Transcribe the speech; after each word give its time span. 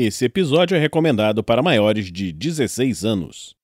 Esse 0.00 0.26
episódio 0.26 0.76
é 0.76 0.78
recomendado 0.78 1.42
para 1.42 1.60
maiores 1.60 2.12
de 2.12 2.30
16 2.32 3.04
anos. 3.04 3.56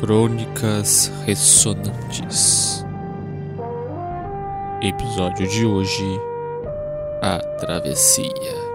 Crônicas 0.00 1.12
Ressonantes. 1.24 2.84
Episódio 4.82 5.46
de 5.46 5.64
hoje: 5.64 6.20
A 7.22 7.38
Travessia. 7.60 8.67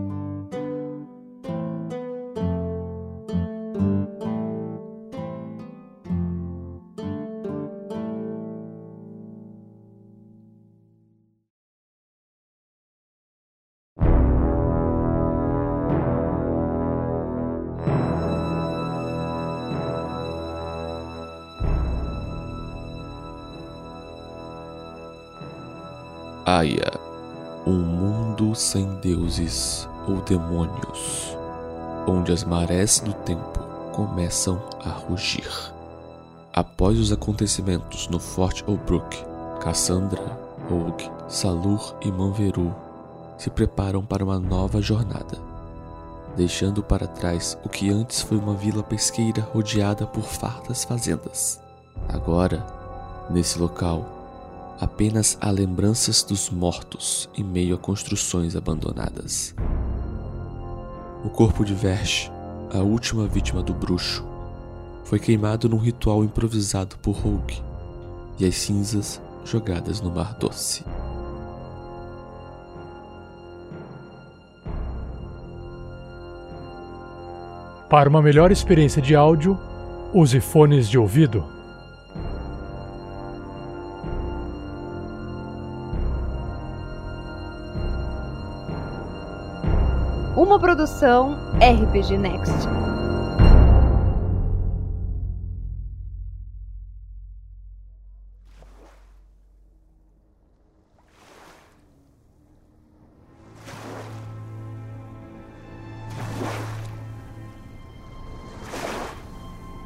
Aya, 26.50 26.94
um 27.66 27.74
mundo 27.74 28.56
sem 28.56 28.86
deuses 29.02 29.86
ou 30.08 30.22
demônios, 30.22 31.38
onde 32.08 32.32
as 32.32 32.46
marés 32.46 33.02
do 33.02 33.12
tempo 33.12 33.60
começam 33.92 34.58
a 34.82 34.88
rugir. 34.88 35.50
Após 36.54 36.98
os 36.98 37.12
acontecimentos 37.12 38.08
no 38.08 38.18
Forte 38.18 38.64
Obrook, 38.66 39.22
Cassandra, 39.60 40.40
Og, 40.72 41.12
Salur 41.28 41.98
e 42.00 42.10
Manveru 42.10 42.74
se 43.38 43.50
preparam 43.50 44.02
para 44.06 44.24
uma 44.24 44.40
nova 44.40 44.82
jornada, 44.82 45.38
deixando 46.38 46.82
para 46.82 47.08
trás 47.08 47.58
o 47.66 47.68
que 47.68 47.90
antes 47.90 48.22
foi 48.22 48.38
uma 48.38 48.54
vila 48.54 48.84
pesqueira 48.84 49.42
rodeada 49.54 50.08
por 50.08 50.24
fartas 50.24 50.86
fazendas. 50.86 51.62
Agora, 52.08 52.66
nesse 53.30 53.60
local, 53.60 54.17
apenas 54.80 55.38
há 55.42 55.50
lembranças 55.50 56.24
dos 56.24 56.50
mortos 56.50 57.30
em 57.38 57.44
meio 57.44 57.76
a 57.76 57.78
construções 57.78 58.56
abandonadas. 58.56 59.56
O 61.24 61.30
corpo 61.30 61.66
de 61.66 61.74
Versh, 61.74 62.32
a 62.74 62.80
última 62.80 63.28
vítima 63.28 63.64
do 63.64 63.74
bruxo, 63.74 64.26
foi 65.04 65.20
queimado 65.20 65.68
num 65.68 65.78
ritual 65.78 66.24
improvisado 66.24 66.98
por 66.98 67.14
Rogue 67.14 67.62
e 68.38 68.46
as 68.46 68.56
cinzas 68.56 69.22
jogadas 69.44 70.02
no 70.02 70.12
Mar 70.12 70.36
Doce. 70.36 70.84
Para 77.90 78.10
uma 78.10 78.22
melhor 78.22 78.52
experiência 78.52 79.02
de 79.02 79.16
áudio, 79.16 79.58
use 80.14 80.42
fones 80.42 80.90
de 80.90 80.98
ouvido. 80.98 81.57
Uma 90.58 90.66
produção 90.66 91.38
RPG 91.62 92.18
Next. 92.18 92.52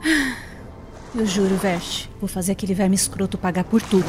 Eu 1.14 1.26
juro, 1.26 1.58
Veste, 1.58 2.10
vou 2.18 2.30
fazer 2.30 2.54
aquele 2.54 2.74
verme 2.74 2.96
escroto 2.96 3.38
pagar 3.38 3.66
por 3.66 3.82
tudo. 3.82 4.08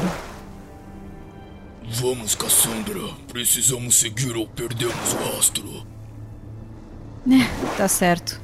Vamos, 1.89 2.35
Cassandra. 2.35 3.01
Precisamos 3.27 3.97
seguir 3.99 4.37
ou 4.37 4.47
perdemos 4.47 5.11
o 5.11 5.35
rastro. 5.35 5.85
É, 7.27 7.77
tá 7.77 7.87
certo. 7.87 8.41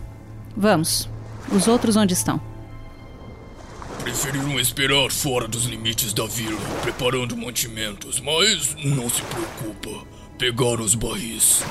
Vamos. 0.55 1.09
Os 1.51 1.67
outros 1.67 1.95
onde 1.95 2.13
estão? 2.13 2.39
Preferiram 4.03 4.59
esperar 4.59 5.11
fora 5.11 5.47
dos 5.47 5.65
limites 5.65 6.13
da 6.13 6.25
vila, 6.25 6.59
preparando 6.81 7.35
mantimentos, 7.35 8.19
mas 8.19 8.75
não 8.83 9.09
se 9.09 9.21
preocupa. 9.23 10.05
Pegaram 10.37 10.83
os 10.83 10.95
barris. 10.95 11.63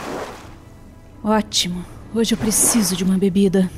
Ótimo. 1.24 1.84
Hoje 2.14 2.34
eu 2.34 2.38
preciso 2.38 2.94
de 2.94 3.04
uma 3.04 3.18
bebida. 3.18 3.70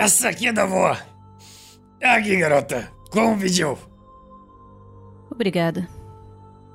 Ai, 0.00 0.06
que 0.06 0.10
saquinha 0.10 0.52
da 0.52 0.62
avó! 0.62 0.96
Aqui, 2.02 2.36
garota, 2.36 2.90
como 3.10 3.38
pediu? 3.38 3.78
Obrigada. 5.30 5.86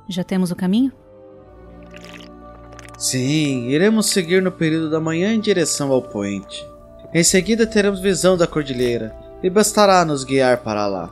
Já 0.08 0.24
temos 0.24 0.52
o 0.52 0.56
caminho? 0.56 0.92
Sim, 2.98 3.68
iremos 3.70 4.08
seguir 4.08 4.42
no 4.42 4.52
período 4.52 4.90
da 4.90 5.00
manhã 5.00 5.34
em 5.34 5.40
direção 5.40 5.92
ao 5.92 6.02
poente. 6.02 6.66
Em 7.14 7.24
seguida 7.24 7.66
teremos 7.66 8.00
visão 8.00 8.38
da 8.38 8.48
cordilheira 8.48 9.16
e 9.42 9.50
bastará 9.50 10.06
nos 10.06 10.24
guiar 10.24 10.58
para 10.58 10.88
lá. 10.88 11.10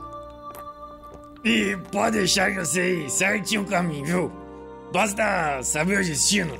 E 1.44 1.76
pode 1.90 2.18
deixar 2.18 2.52
que 2.52 2.58
eu 2.58 2.64
sei 2.64 3.08
certinho 3.10 3.62
o 3.62 3.66
caminho, 3.66 4.04
viu? 4.04 4.32
Basta 4.92 5.62
saber 5.62 6.00
o 6.00 6.04
destino. 6.04 6.56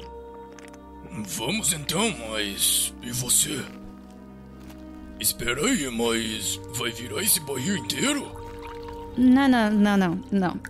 Vamos 1.39 1.73
então, 1.73 2.13
mas. 2.31 2.93
E 3.01 3.13
você? 3.13 3.65
Espera 5.21 5.65
aí, 5.65 5.89
mas. 5.91 6.61
Vai 6.75 6.91
virar 6.91 7.23
esse 7.23 7.41
barril 7.41 7.77
inteiro? 7.77 8.31
Não, 9.17 9.49
não, 9.49 9.71
não, 9.71 9.97
não, 9.97 10.21
não. 10.31 10.61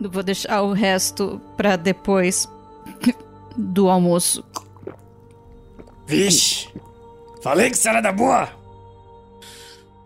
Vou 0.00 0.22
deixar 0.22 0.62
o 0.62 0.72
resto 0.72 1.40
pra 1.56 1.76
depois 1.76 2.48
do 3.56 3.88
almoço. 3.88 4.44
Vixe! 6.06 6.68
Falei 7.42 7.70
que 7.70 7.76
salada 7.76 8.12
boa! 8.12 8.48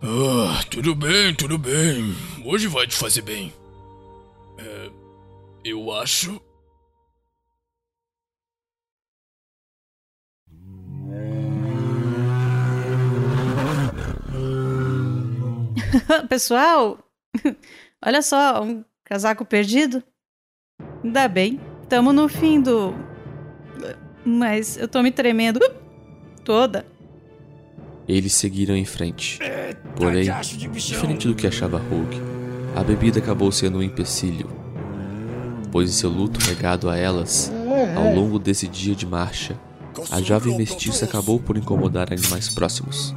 Ah, 0.01 0.63
tudo 0.69 0.95
bem, 0.95 1.33
tudo 1.35 1.57
bem. 1.57 2.13
Hoje 2.43 2.67
vai 2.67 2.87
te 2.87 2.95
fazer 2.95 3.21
bem. 3.21 3.53
É, 4.57 4.89
eu 5.63 5.93
acho. 5.93 6.41
Pessoal, 16.29 16.99
olha 18.05 18.21
só, 18.21 18.63
um 18.63 18.83
casaco 19.03 19.45
perdido. 19.45 20.03
Ainda 21.03 21.27
bem, 21.27 21.59
tamo 21.89 22.13
no 22.13 22.27
fim 22.27 22.61
do. 22.61 22.93
Mas 24.25 24.77
eu 24.77 24.87
tô 24.87 25.01
me 25.01 25.11
tremendo 25.11 25.59
toda. 26.43 26.85
Eles 28.07 28.33
seguiram 28.33 28.75
em 28.75 28.85
frente. 28.85 29.39
Porém, 29.95 30.29
diferente 30.73 31.27
do 31.27 31.35
que 31.35 31.47
achava 31.47 31.77
Rogue, 31.77 32.21
a 32.75 32.83
bebida 32.83 33.19
acabou 33.19 33.51
sendo 33.51 33.77
um 33.77 33.83
empecilho, 33.83 34.49
pois 35.71 35.89
em 35.89 35.93
seu 35.93 36.09
luto 36.09 36.39
regado 36.45 36.89
a 36.89 36.97
elas, 36.97 37.51
ao 37.95 38.13
longo 38.13 38.39
desse 38.39 38.67
dia 38.67 38.95
de 38.95 39.05
marcha, 39.05 39.57
a 40.11 40.21
jovem 40.21 40.57
mestiça 40.57 41.05
acabou 41.05 41.39
por 41.39 41.55
incomodar 41.55 42.11
animais 42.11 42.49
próximos, 42.49 43.13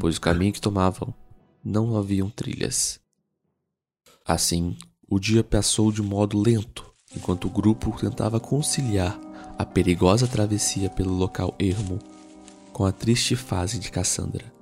pois 0.00 0.16
o 0.16 0.20
caminho 0.20 0.52
que 0.52 0.60
tomavam 0.60 1.14
não 1.64 1.96
haviam 1.96 2.28
trilhas. 2.28 3.00
Assim, 4.26 4.76
o 5.08 5.18
dia 5.18 5.42
passou 5.42 5.90
de 5.90 6.02
modo 6.02 6.38
lento, 6.38 6.84
enquanto 7.16 7.46
o 7.46 7.50
grupo 7.50 7.96
tentava 7.98 8.38
conciliar 8.38 9.18
a 9.58 9.64
perigosa 9.64 10.26
travessia 10.26 10.90
pelo 10.90 11.14
local 11.14 11.54
ermo 11.58 11.98
com 12.72 12.84
a 12.84 12.92
triste 12.92 13.36
fase 13.36 13.78
de 13.78 13.90
Cassandra. 13.90 14.52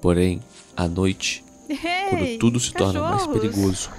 Porém, 0.00 0.42
à 0.76 0.88
noite, 0.88 1.44
quando 2.08 2.38
tudo 2.38 2.58
se 2.58 2.72
torna 2.72 3.00
mais 3.00 3.26
cachorros. 3.26 3.40
perigoso, 3.40 3.90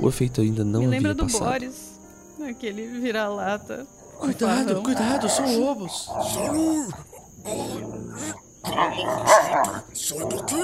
o 0.00 0.08
efeito 0.08 0.40
ainda 0.40 0.64
não 0.64 0.80
Me 0.80 0.86
havia 0.86 0.98
lembra 0.98 1.14
do 1.14 1.22
passado. 1.24 1.50
Boris, 1.50 2.00
aquele 2.48 2.86
vira-lata. 3.00 3.86
Cuidado, 4.18 4.82
cuidado, 4.82 5.28
são 5.28 5.60
lobos. 5.60 6.08
Sai 9.94 10.26
daqui! 10.26 10.62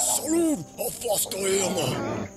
Salur! 0.00 0.58
Afasta 0.78 1.36
ela! 1.36 2.30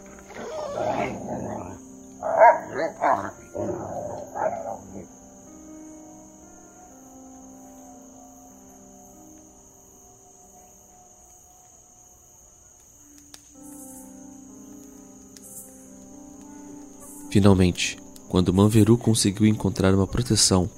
Finalmente, 17.30 17.98
quando 18.30 18.54
Manveru 18.54 18.98
conseguiu 18.98 19.46
encontrar 19.46 19.94
uma 19.94 20.08
proteção 20.08 20.70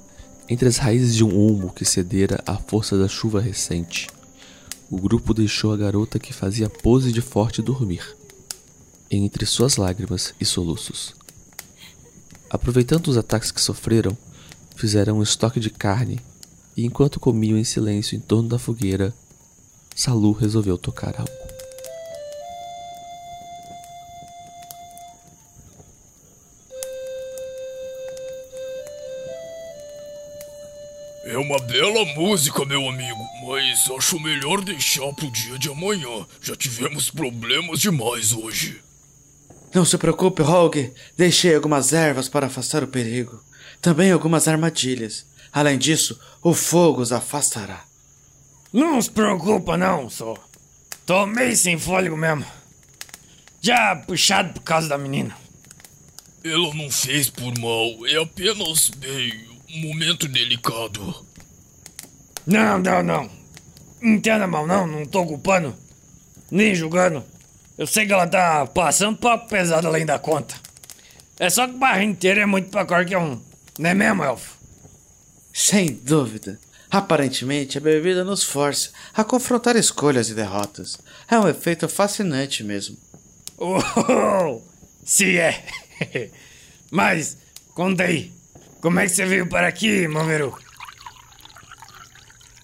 entre 0.48 0.68
as 0.68 0.76
raízes 0.76 1.14
de 1.14 1.24
um 1.24 1.32
ulmo 1.34 1.72
que 1.72 1.84
cedera 1.84 2.42
à 2.46 2.56
força 2.56 2.96
da 2.98 3.06
chuva 3.06 3.40
recente, 3.40 4.08
o 4.90 4.96
grupo 4.98 5.34
deixou 5.34 5.72
a 5.72 5.76
garota 5.76 6.18
que 6.18 6.32
fazia 6.32 6.68
pose 6.68 7.12
de 7.12 7.20
forte 7.20 7.60
dormir, 7.60 8.16
entre 9.10 9.44
suas 9.44 9.76
lágrimas 9.76 10.34
e 10.40 10.44
soluços. 10.44 11.14
Aproveitando 12.48 13.08
os 13.08 13.16
ataques 13.18 13.50
que 13.50 13.60
sofreram, 13.60 14.16
fizeram 14.76 15.18
um 15.18 15.22
estoque 15.22 15.60
de 15.60 15.70
carne 15.70 16.20
e, 16.76 16.84
enquanto 16.84 17.20
comiam 17.20 17.58
em 17.58 17.64
silêncio 17.64 18.16
em 18.16 18.20
torno 18.20 18.48
da 18.48 18.58
fogueira, 18.58 19.14
Salu 19.94 20.32
resolveu 20.32 20.78
tocar 20.78 21.18
algo. 21.18 21.47
É 31.28 31.36
uma 31.36 31.58
bela 31.58 32.06
música, 32.14 32.64
meu 32.64 32.88
amigo, 32.88 33.22
mas 33.46 33.86
acho 33.90 34.18
melhor 34.18 34.62
deixar 34.62 35.12
pro 35.12 35.30
dia 35.30 35.58
de 35.58 35.68
amanhã. 35.68 36.26
Já 36.40 36.56
tivemos 36.56 37.10
problemas 37.10 37.80
demais 37.80 38.32
hoje. 38.32 38.80
Não 39.74 39.84
se 39.84 39.98
preocupe, 39.98 40.40
Rogue. 40.40 40.90
Deixei 41.18 41.54
algumas 41.54 41.92
ervas 41.92 42.30
para 42.30 42.46
afastar 42.46 42.82
o 42.82 42.88
perigo. 42.88 43.44
Também 43.82 44.10
algumas 44.10 44.48
armadilhas. 44.48 45.26
Além 45.52 45.76
disso, 45.76 46.18
o 46.42 46.54
fogo 46.54 47.02
os 47.02 47.12
afastará. 47.12 47.84
Não 48.72 49.00
se 49.02 49.10
preocupa 49.10 49.76
não, 49.76 50.08
só. 50.08 50.34
Tô 51.04 51.26
meio 51.26 51.54
sem 51.54 51.78
fôlego 51.78 52.16
mesmo. 52.16 52.46
Já 53.60 53.94
puxado 53.96 54.54
por 54.54 54.62
causa 54.62 54.88
da 54.88 54.96
menina. 54.96 55.36
Ela 56.42 56.72
não 56.74 56.90
fez 56.90 57.28
por 57.28 57.52
mal, 57.58 58.06
é 58.06 58.16
apenas, 58.16 58.88
bem, 58.88 59.47
um 59.70 59.88
momento 59.88 60.26
delicado. 60.28 61.26
Não, 62.46 62.78
não, 62.78 63.02
não. 63.02 63.30
Entenda 64.02 64.46
mal, 64.46 64.66
não. 64.66 64.86
Não 64.86 65.04
tô 65.04 65.26
culpando. 65.26 65.74
Nem 66.50 66.74
julgando. 66.74 67.24
Eu 67.76 67.86
sei 67.86 68.06
que 68.06 68.12
ela 68.12 68.26
tá 68.26 68.66
passando 68.66 69.18
papo 69.18 69.48
pesado 69.48 69.86
além 69.86 70.06
da 70.06 70.18
conta. 70.18 70.54
É 71.38 71.48
só 71.50 71.66
que 71.66 71.74
o 71.74 71.78
barro 71.78 72.02
inteiro 72.02 72.40
é 72.40 72.46
muito 72.46 72.70
pra 72.70 72.84
qualquer 72.84 73.18
um. 73.18 73.40
Não 73.78 73.90
é 73.90 73.94
mesmo, 73.94 74.24
Elfo? 74.24 74.56
Sem 75.52 75.92
dúvida. 75.94 76.58
Aparentemente, 76.90 77.76
a 77.76 77.80
bebida 77.80 78.24
nos 78.24 78.42
força 78.42 78.90
a 79.12 79.22
confrontar 79.22 79.76
escolhas 79.76 80.30
e 80.30 80.34
derrotas. 80.34 80.98
É 81.30 81.38
um 81.38 81.46
efeito 81.46 81.88
fascinante 81.88 82.64
mesmo. 82.64 82.96
Oh, 83.60 84.62
se 85.04 85.36
é. 85.36 85.64
Mas, 86.92 87.36
conta 87.74 88.04
aí. 88.04 88.32
Como 88.80 89.00
é 89.00 89.04
que 89.04 89.10
você 89.10 89.26
veio 89.26 89.48
para 89.48 89.66
aqui, 89.66 90.06
Mameru? 90.06 90.56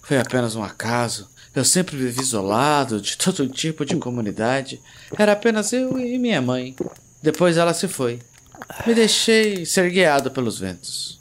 Foi 0.03 0.17
apenas 0.17 0.55
um 0.55 0.63
acaso. 0.63 1.27
Eu 1.53 1.65
sempre 1.65 1.97
vivi 1.97 2.21
isolado 2.21 3.01
de 3.01 3.17
todo 3.19 3.47
tipo 3.47 3.85
de 3.85 3.95
comunidade. 3.97 4.79
Era 5.17 5.33
apenas 5.33 5.73
eu 5.73 5.99
e 5.99 6.17
minha 6.17 6.41
mãe. 6.41 6.75
Depois 7.21 7.57
ela 7.57 7.73
se 7.73 7.87
foi. 7.87 8.19
Me 8.85 8.93
deixei 8.93 9.65
ser 9.65 9.89
guiado 9.91 10.31
pelos 10.31 10.59
ventos. 10.59 11.19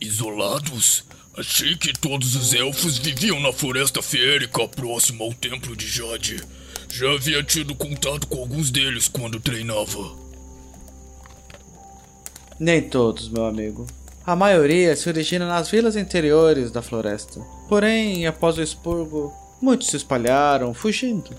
Isolados? 0.00 1.04
Achei 1.36 1.76
que 1.76 1.92
todos 1.94 2.34
os 2.34 2.52
elfos 2.52 2.98
viviam 2.98 3.40
na 3.40 3.52
floresta 3.52 4.02
feérica 4.02 4.68
próxima 4.68 5.24
ao 5.24 5.32
templo 5.32 5.74
de 5.74 5.86
Jade. 5.86 6.42
Já 6.90 7.10
havia 7.12 7.42
tido 7.42 7.74
contato 7.74 8.26
com 8.26 8.40
alguns 8.40 8.70
deles 8.70 9.08
quando 9.08 9.40
treinava. 9.40 10.14
Nem 12.60 12.82
todos, 12.82 13.30
meu 13.30 13.46
amigo. 13.46 13.86
A 14.24 14.36
maioria 14.36 14.94
se 14.94 15.08
origina 15.08 15.46
nas 15.46 15.68
vilas 15.68 15.96
interiores 15.96 16.70
da 16.70 16.80
floresta. 16.80 17.40
Porém, 17.68 18.26
após 18.26 18.56
o 18.56 18.62
expurgo, 18.62 19.32
muitos 19.60 19.88
se 19.88 19.96
espalharam, 19.96 20.72
fugindo. 20.72 21.30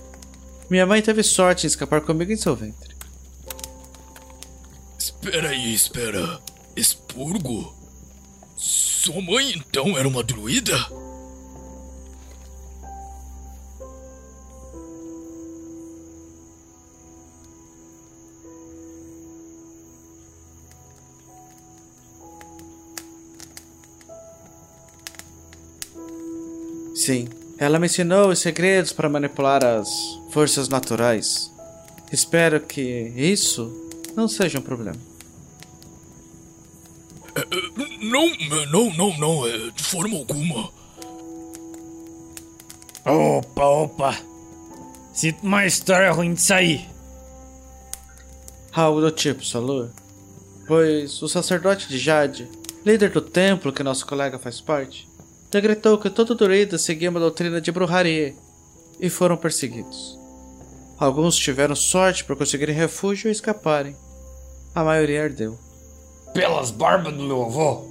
Minha 0.69 0.85
mãe 0.85 1.01
teve 1.01 1.23
sorte 1.23 1.65
em 1.65 1.67
escapar 1.67 2.01
comigo 2.01 2.31
em 2.31 2.35
seu 2.35 2.55
ventre. 2.55 2.93
Espera 4.97 5.49
aí, 5.49 5.73
espera. 5.73 6.39
Expurgo? 6.75 7.73
Sua 8.57 9.21
mãe 9.21 9.53
então 9.55 9.97
era 9.97 10.07
uma 10.07 10.23
druida? 10.23 10.75
Sim, 27.03 27.27
ela 27.57 27.79
me 27.79 27.87
ensinou 27.87 28.29
os 28.29 28.39
segredos 28.39 28.93
para 28.93 29.09
manipular 29.09 29.61
as 29.61 29.89
forças 30.29 30.69
naturais. 30.69 31.51
Espero 32.09 32.61
que 32.61 32.81
isso 32.81 33.89
não 34.15 34.25
seja 34.29 34.57
um 34.57 34.61
problema. 34.61 34.97
Não, 37.99 38.29
não, 38.71 38.93
não, 38.93 39.17
não, 39.17 39.45
é 39.45 39.69
de 39.71 39.83
forma 39.83 40.17
alguma. 40.17 40.71
Opa, 43.05 43.65
opa. 43.65 44.17
Sinto 45.13 45.43
uma 45.43 45.65
história 45.65 46.09
ruim 46.09 46.33
disso 46.33 46.53
aí. 46.53 46.87
Algo 48.71 49.01
do 49.01 49.11
tipo, 49.11 49.43
Salur. 49.43 49.89
Pois 50.65 51.21
o 51.21 51.27
sacerdote 51.27 51.89
de 51.89 51.97
Jade, 51.97 52.49
líder 52.85 53.09
do 53.09 53.19
templo 53.19 53.73
que 53.73 53.83
nosso 53.83 54.07
colega 54.07 54.39
faz 54.39 54.61
parte, 54.61 55.05
decretou 55.53 55.97
que 55.97 56.09
todo 56.09 56.35
druida 56.35 56.77
seguia 56.77 57.09
uma 57.09 57.19
doutrina 57.19 57.61
de 57.61 57.71
bruxaria 57.71 58.35
e 58.99 59.09
foram 59.09 59.37
perseguidos. 59.37 60.17
Alguns 60.97 61.35
tiveram 61.35 61.75
sorte 61.75 62.23
por 62.23 62.35
conseguirem 62.35 62.75
refúgio 62.75 63.27
e 63.29 63.31
escaparem. 63.31 63.95
A 64.73 64.83
maioria 64.83 65.23
ardeu. 65.23 65.59
Pelas 66.33 66.71
barbas 66.71 67.13
do 67.13 67.23
meu 67.23 67.43
avô? 67.43 67.85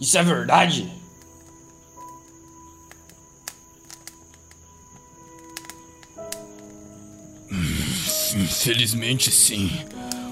Isso 0.00 0.16
é 0.18 0.22
verdade? 0.22 0.92
Infelizmente, 8.34 9.30
sim. 9.30 9.70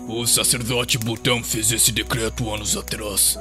O 0.09 0.27
sacerdote 0.27 0.99
Butão 0.99 1.43
fez 1.43 1.73
esse 1.73 1.91
decreto 1.91 2.53
anos 2.53 2.77
atrás. 2.77 3.39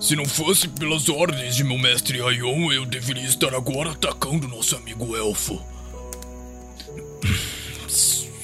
Se 0.00 0.14
não 0.14 0.24
fosse 0.24 0.68
pelas 0.68 1.08
ordens 1.08 1.56
de 1.56 1.64
meu 1.64 1.76
mestre 1.76 2.22
Aion, 2.22 2.72
eu 2.72 2.86
deveria 2.86 3.26
estar 3.26 3.52
agora 3.52 3.90
atacando 3.90 4.46
nosso 4.46 4.76
amigo 4.76 5.16
elfo. 5.16 5.60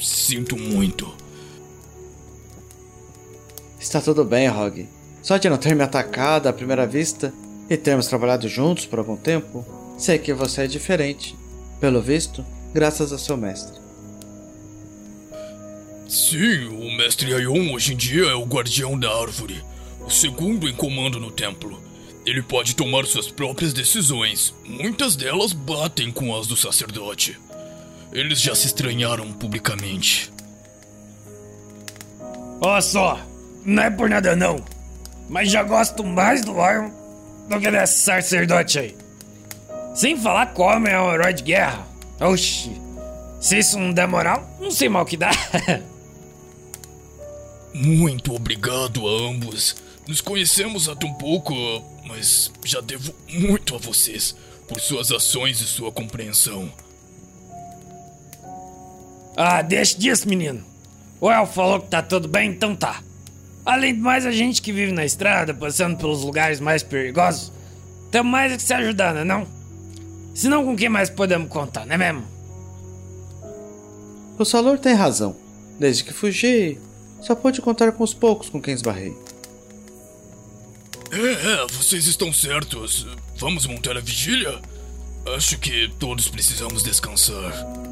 Sinto 0.00 0.56
muito. 0.56 1.14
Está 3.78 4.00
tudo 4.00 4.24
bem, 4.24 4.48
Rog. 4.48 4.88
Só 5.22 5.36
de 5.36 5.48
não 5.48 5.56
ter 5.56 5.76
me 5.76 5.84
atacado 5.84 6.48
à 6.48 6.52
primeira 6.52 6.86
vista 6.88 7.32
e 7.70 7.76
termos 7.76 8.08
trabalhado 8.08 8.48
juntos 8.48 8.84
por 8.84 8.98
algum 8.98 9.16
tempo, 9.16 9.64
sei 9.96 10.18
que 10.18 10.34
você 10.34 10.62
é 10.62 10.66
diferente. 10.66 11.36
Pelo 11.80 12.02
visto, 12.02 12.44
graças 12.74 13.12
a 13.12 13.18
seu 13.18 13.36
mestre. 13.36 13.80
Sim, 16.08 16.66
o 16.66 16.96
mestre 16.96 17.32
Aion 17.32 17.72
hoje 17.72 17.92
em 17.92 17.96
dia 17.96 18.24
é 18.24 18.34
o 18.34 18.44
guardião 18.44 18.98
da 18.98 19.08
árvore, 19.08 19.64
o 20.04 20.10
segundo 20.10 20.68
em 20.68 20.74
comando 20.74 21.18
no 21.18 21.30
templo. 21.30 21.82
Ele 22.26 22.42
pode 22.42 22.74
tomar 22.74 23.04
suas 23.04 23.30
próprias 23.30 23.72
decisões. 23.72 24.54
Muitas 24.64 25.16
delas 25.16 25.52
batem 25.52 26.10
com 26.10 26.34
as 26.38 26.46
do 26.46 26.56
sacerdote. 26.56 27.38
Eles 28.12 28.40
já 28.40 28.54
se 28.54 28.66
estranharam 28.66 29.32
publicamente. 29.32 30.32
Olha 32.60 32.80
só, 32.80 33.20
não 33.64 33.82
é 33.82 33.90
por 33.90 34.08
nada 34.08 34.34
não, 34.34 34.64
mas 35.28 35.50
já 35.50 35.62
gosto 35.62 36.04
mais 36.04 36.42
do 36.42 36.52
Lion 36.52 36.90
do 37.48 37.60
que 37.60 37.70
desse 37.70 38.00
sacerdote 38.00 38.78
aí. 38.78 38.96
Sem 39.94 40.16
falar 40.16 40.46
que 40.46 40.60
o 40.60 40.64
homem 40.64 40.92
é 40.92 41.00
um 41.00 41.12
herói 41.12 41.34
de 41.34 41.42
guerra. 41.42 41.86
Oxi, 42.20 42.72
se 43.40 43.58
isso 43.58 43.78
não 43.78 43.92
der 43.92 44.08
moral, 44.08 44.48
não 44.60 44.70
sei 44.70 44.88
mal 44.88 45.04
que 45.04 45.16
dá. 45.16 45.30
Muito 47.74 48.34
obrigado 48.34 49.06
a 49.06 49.28
ambos. 49.28 49.76
Nos 50.06 50.20
conhecemos 50.20 50.88
há 50.88 50.94
tão 50.94 51.12
pouco, 51.14 51.54
mas 52.06 52.50
já 52.64 52.80
devo 52.80 53.14
muito 53.28 53.74
a 53.74 53.78
vocês 53.78 54.36
por 54.68 54.80
suas 54.80 55.10
ações 55.10 55.60
e 55.60 55.64
sua 55.64 55.90
compreensão. 55.90 56.70
ah, 59.36 59.62
deixa 59.62 59.98
disso, 59.98 60.28
menino. 60.28 60.62
O 61.20 61.30
El 61.30 61.46
falou 61.46 61.80
que 61.80 61.88
tá 61.88 62.02
tudo 62.02 62.28
bem, 62.28 62.50
então 62.50 62.76
tá. 62.76 63.02
Além 63.64 63.94
do 63.94 64.02
mais, 64.02 64.26
a 64.26 64.32
gente 64.32 64.60
que 64.60 64.72
vive 64.72 64.92
na 64.92 65.06
estrada, 65.06 65.54
passando 65.54 65.96
pelos 65.96 66.22
lugares 66.22 66.60
mais 66.60 66.82
perigosos, 66.82 67.50
tem 68.10 68.22
mais 68.22 68.52
é 68.52 68.56
que 68.56 68.62
se 68.62 68.74
ajudar, 68.74 69.14
né 69.14 69.24
não? 69.24 69.46
Senão 70.34 70.64
com 70.64 70.76
quem 70.76 70.88
mais 70.88 71.08
podemos 71.08 71.48
contar, 71.48 71.86
não 71.86 71.94
é 71.94 71.98
mesmo? 71.98 72.24
O 74.38 74.44
Salor 74.44 74.78
tem 74.78 74.94
razão. 74.94 75.34
Desde 75.78 76.04
que 76.04 76.12
fugi, 76.12 76.78
só 77.20 77.34
pude 77.34 77.62
contar 77.62 77.90
com 77.92 78.04
os 78.04 78.12
poucos 78.12 78.50
com 78.50 78.60
quem 78.60 78.74
esbarrei. 78.74 79.16
É, 81.14 81.62
é, 81.62 81.66
vocês 81.68 82.08
estão 82.08 82.32
certos. 82.32 83.06
Vamos 83.36 83.66
montar 83.66 83.96
a 83.96 84.00
vigília? 84.00 84.60
Acho 85.36 85.56
que 85.58 85.88
todos 85.98 86.28
precisamos 86.28 86.82
descansar. 86.82 87.83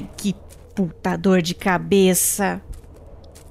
Ai, 0.00 0.08
que 0.16 0.34
puta 0.74 1.16
dor 1.16 1.42
de 1.42 1.54
cabeça. 1.54 2.60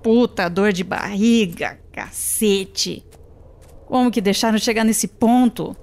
Puta 0.02 0.50
dor 0.50 0.74
de 0.74 0.84
barriga, 0.84 1.78
cacete. 1.92 3.06
Como 3.86 4.10
que 4.10 4.22
deixaram 4.22 4.58
chegar 4.58 4.84
nesse 4.84 5.08
ponto? 5.08 5.76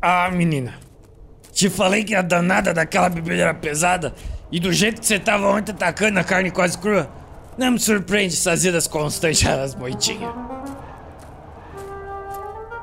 Ah, 0.00 0.30
menina. 0.30 0.74
Te 1.52 1.70
falei 1.70 2.04
que 2.04 2.14
a 2.14 2.22
danada 2.22 2.74
daquela 2.74 3.08
bebida 3.08 3.42
era 3.42 3.54
pesada 3.54 4.14
e 4.52 4.60
do 4.60 4.72
jeito 4.72 5.00
que 5.00 5.06
você 5.06 5.18
tava 5.18 5.48
ontem 5.48 5.72
atacando 5.72 6.20
a 6.20 6.24
carne 6.24 6.50
quase 6.50 6.76
crua, 6.76 7.10
não 7.56 7.72
me 7.72 7.78
surpreende 7.78 8.34
essas 8.34 8.64
idas 8.64 8.86
constantes 8.86 9.44
às 9.48 9.74
moitinhas. 9.74 10.32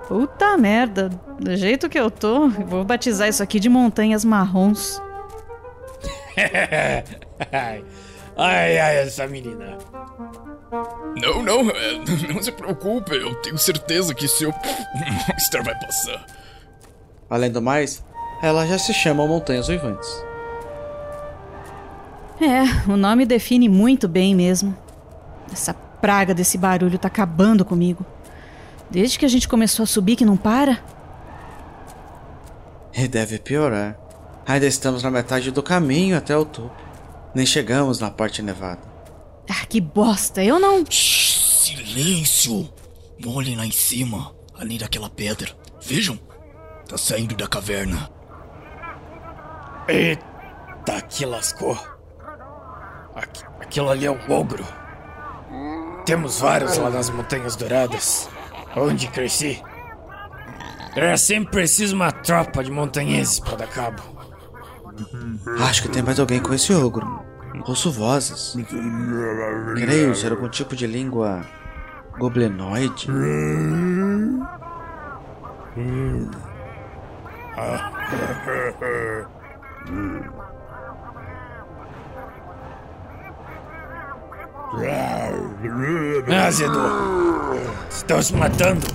Puta 0.07 0.57
merda. 0.57 1.10
Do 1.39 1.55
jeito 1.55 1.88
que 1.88 2.00
eu 2.00 2.10
tô, 2.10 2.45
eu 2.45 2.50
vou 2.50 2.83
batizar 2.83 3.29
isso 3.29 3.43
aqui 3.43 3.60
de 3.60 3.69
montanhas 3.69 4.25
marrons. 4.25 5.00
ai, 8.37 8.77
ai, 8.77 8.97
essa 8.97 9.27
menina. 9.27 9.77
Não, 11.15 11.43
não, 11.43 11.69
é, 11.69 11.93
não 12.33 12.41
se 12.41 12.51
preocupe. 12.51 13.15
Eu 13.15 13.35
tenho 13.35 13.57
certeza 13.57 14.13
que 14.13 14.27
seu 14.27 14.51
mal-estar 15.29 15.63
vai 15.63 15.79
passar. 15.79 16.25
Além 17.29 17.51
do 17.51 17.61
mais, 17.61 18.03
ela 18.41 18.65
já 18.65 18.77
se 18.77 18.93
chama 18.93 19.25
Montanhas 19.27 19.69
Uivantes. 19.69 20.09
É, 22.41 22.91
o 22.91 22.97
nome 22.97 23.25
define 23.25 23.69
muito 23.69 24.07
bem 24.07 24.35
mesmo. 24.35 24.75
Essa 25.51 25.73
praga 25.73 26.33
desse 26.33 26.57
barulho 26.57 26.97
tá 26.97 27.07
acabando 27.07 27.63
comigo. 27.63 28.05
Desde 28.89 29.17
que 29.17 29.25
a 29.25 29.29
gente 29.29 29.47
começou 29.47 29.83
a 29.83 29.87
subir 29.87 30.15
que 30.15 30.25
não 30.25 30.35
para. 30.35 30.79
E 32.93 33.07
deve 33.07 33.39
piorar. 33.39 33.97
Ainda 34.45 34.65
estamos 34.65 35.03
na 35.03 35.09
metade 35.12 35.51
do 35.51 35.63
caminho 35.63 36.17
até 36.17 36.35
o 36.38 36.45
topo. 36.45 36.71
Nem 37.33 37.45
chegamos 37.45 38.00
na 38.00 38.12
parte 38.12 38.41
nevada. 38.41 38.81
Ah, 39.50 39.65
que 39.67 39.79
bosta, 39.81 40.43
eu 40.43 40.59
não. 40.59 40.83
Shhh, 40.89 41.65
silêncio! 41.65 42.69
Olhem 43.25 43.55
lá 43.55 43.65
em 43.65 43.71
cima, 43.71 44.33
além 44.59 44.77
daquela 44.77 45.09
pedra. 45.09 45.50
Vejam, 45.81 46.19
tá 46.88 46.97
saindo 46.97 47.35
da 47.35 47.47
caverna. 47.47 48.09
Eita, 49.88 51.01
que 51.09 51.25
lascou. 51.25 51.77
Aqu- 53.15 53.45
aquilo 53.62 53.89
ali 53.89 54.05
é 54.05 54.12
um 54.12 54.31
ogro. 54.31 54.65
Temos 56.05 56.39
vários 56.39 56.77
lá 56.77 56.89
nas 56.89 57.09
Montanhas 57.09 57.55
Douradas, 57.55 58.29
onde 58.75 59.07
cresci. 59.07 59.62
Era 60.95 61.17
sempre 61.17 61.51
preciso 61.51 61.95
uma 61.95 62.12
tropa 62.12 62.63
de 62.63 62.69
montanheses 62.71 63.39
pra 63.39 63.55
dar 63.55 63.67
cabo. 63.67 64.01
Acho 65.59 65.83
que 65.83 65.89
tem 65.89 66.03
mais 66.03 66.19
alguém 66.19 66.39
com 66.39 66.53
esse 66.53 66.73
ogro. 66.73 67.23
Ouço 67.67 67.91
vozes. 67.91 68.55
Creio 69.75 70.15
ser 70.15 70.31
algum 70.31 70.50
tipo 70.50 70.75
de 70.75 70.88
língua 70.88 71.41
goblinoide. 72.17 73.07
Ah, 86.29 86.51
Zedu, 86.51 86.79
estão 87.89 88.21
se 88.21 88.35
matando. 88.35 88.85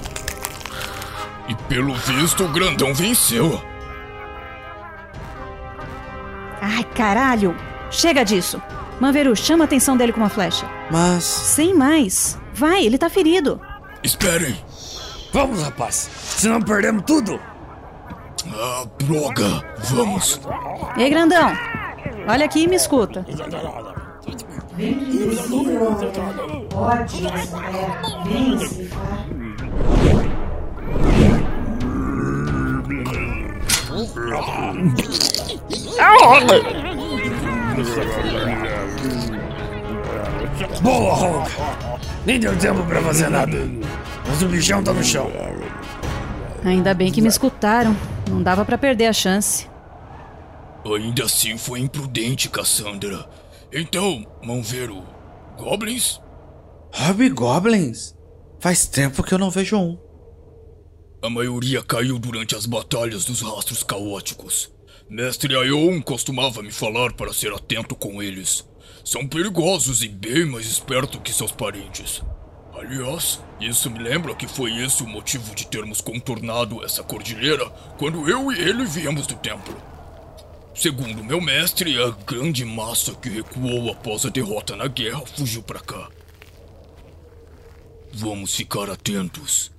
E 1.48 1.54
pelo 1.68 1.94
visto, 1.94 2.44
o 2.44 2.48
grandão 2.48 2.92
venceu. 2.92 3.60
Ai, 6.68 6.84
caralho! 6.84 7.56
Chega 7.90 8.24
disso! 8.24 8.60
Manveru, 9.00 9.34
chama 9.34 9.64
a 9.64 9.66
atenção 9.66 9.96
dele 9.96 10.12
com 10.12 10.20
uma 10.20 10.28
flecha. 10.28 10.66
Mas 10.90 11.24
Sem 11.24 11.72
mais. 11.72 12.38
Vai, 12.52 12.84
ele 12.84 12.98
tá 12.98 13.08
ferido. 13.08 13.60
Esperem. 14.02 14.56
Vamos, 15.32 15.62
rapaz, 15.62 16.10
senão 16.22 16.60
perdemos 16.60 17.04
tudo. 17.06 17.40
Ah, 18.52 18.84
droga. 18.98 19.64
Vamos. 19.90 20.40
Ei, 20.96 21.10
grandão! 21.10 21.52
Olha 22.26 22.44
aqui 22.44 22.64
e 22.64 22.68
me 22.68 22.76
escuta. 22.76 23.24
Boa, 40.82 41.14
Hulk. 41.14 41.50
Nem 42.26 42.40
deu 42.40 42.56
tempo 42.58 42.82
pra 42.84 43.02
fazer 43.02 43.28
nada. 43.28 43.56
Mas 44.26 44.42
o 44.42 44.48
bichão 44.48 44.82
tá 44.82 44.92
no 44.92 45.02
chão. 45.02 45.30
Ainda 46.64 46.92
bem 46.94 47.12
que 47.12 47.20
me 47.20 47.28
escutaram. 47.28 47.96
Não 48.28 48.42
dava 48.42 48.64
pra 48.64 48.76
perder 48.76 49.06
a 49.06 49.12
chance. 49.12 49.68
Ainda 50.84 51.24
assim 51.24 51.56
foi 51.56 51.80
imprudente, 51.80 52.48
Cassandra. 52.48 53.28
Então, 53.72 54.26
Manvero, 54.42 55.02
goblins? 55.56 56.20
hobgoblins? 56.92 58.14
Faz 58.60 58.86
tempo 58.86 59.22
que 59.22 59.32
eu 59.34 59.38
não 59.38 59.50
vejo 59.50 59.76
um. 59.76 59.98
A 61.22 61.28
maioria 61.28 61.82
caiu 61.82 62.18
durante 62.18 62.54
as 62.54 62.64
batalhas 62.64 63.24
dos 63.24 63.42
rastros 63.42 63.82
caóticos. 63.82 64.72
Mestre 65.10 65.56
Aion 65.56 66.02
costumava 66.02 66.62
me 66.62 66.70
falar 66.70 67.14
para 67.14 67.32
ser 67.32 67.50
atento 67.54 67.96
com 67.96 68.22
eles. 68.22 68.62
São 69.02 69.26
perigosos 69.26 70.02
e 70.02 70.08
bem 70.08 70.44
mais 70.44 70.66
espertos 70.66 71.18
que 71.24 71.32
seus 71.32 71.50
parentes. 71.50 72.22
Aliás, 72.74 73.40
isso 73.58 73.90
me 73.90 73.98
lembra 74.00 74.34
que 74.34 74.46
foi 74.46 74.84
esse 74.84 75.02
o 75.02 75.08
motivo 75.08 75.54
de 75.54 75.66
termos 75.66 76.02
contornado 76.02 76.84
essa 76.84 77.02
cordilheira 77.02 77.70
quando 77.96 78.28
eu 78.28 78.52
e 78.52 78.60
ele 78.60 78.84
viemos 78.84 79.26
do 79.26 79.34
templo. 79.36 79.74
Segundo 80.74 81.24
meu 81.24 81.40
mestre, 81.40 82.00
a 82.02 82.10
grande 82.10 82.66
massa 82.66 83.14
que 83.14 83.30
recuou 83.30 83.90
após 83.90 84.26
a 84.26 84.28
derrota 84.28 84.76
na 84.76 84.88
guerra 84.88 85.24
fugiu 85.26 85.62
para 85.62 85.80
cá. 85.80 86.08
Vamos 88.12 88.54
ficar 88.54 88.90
atentos. 88.90 89.72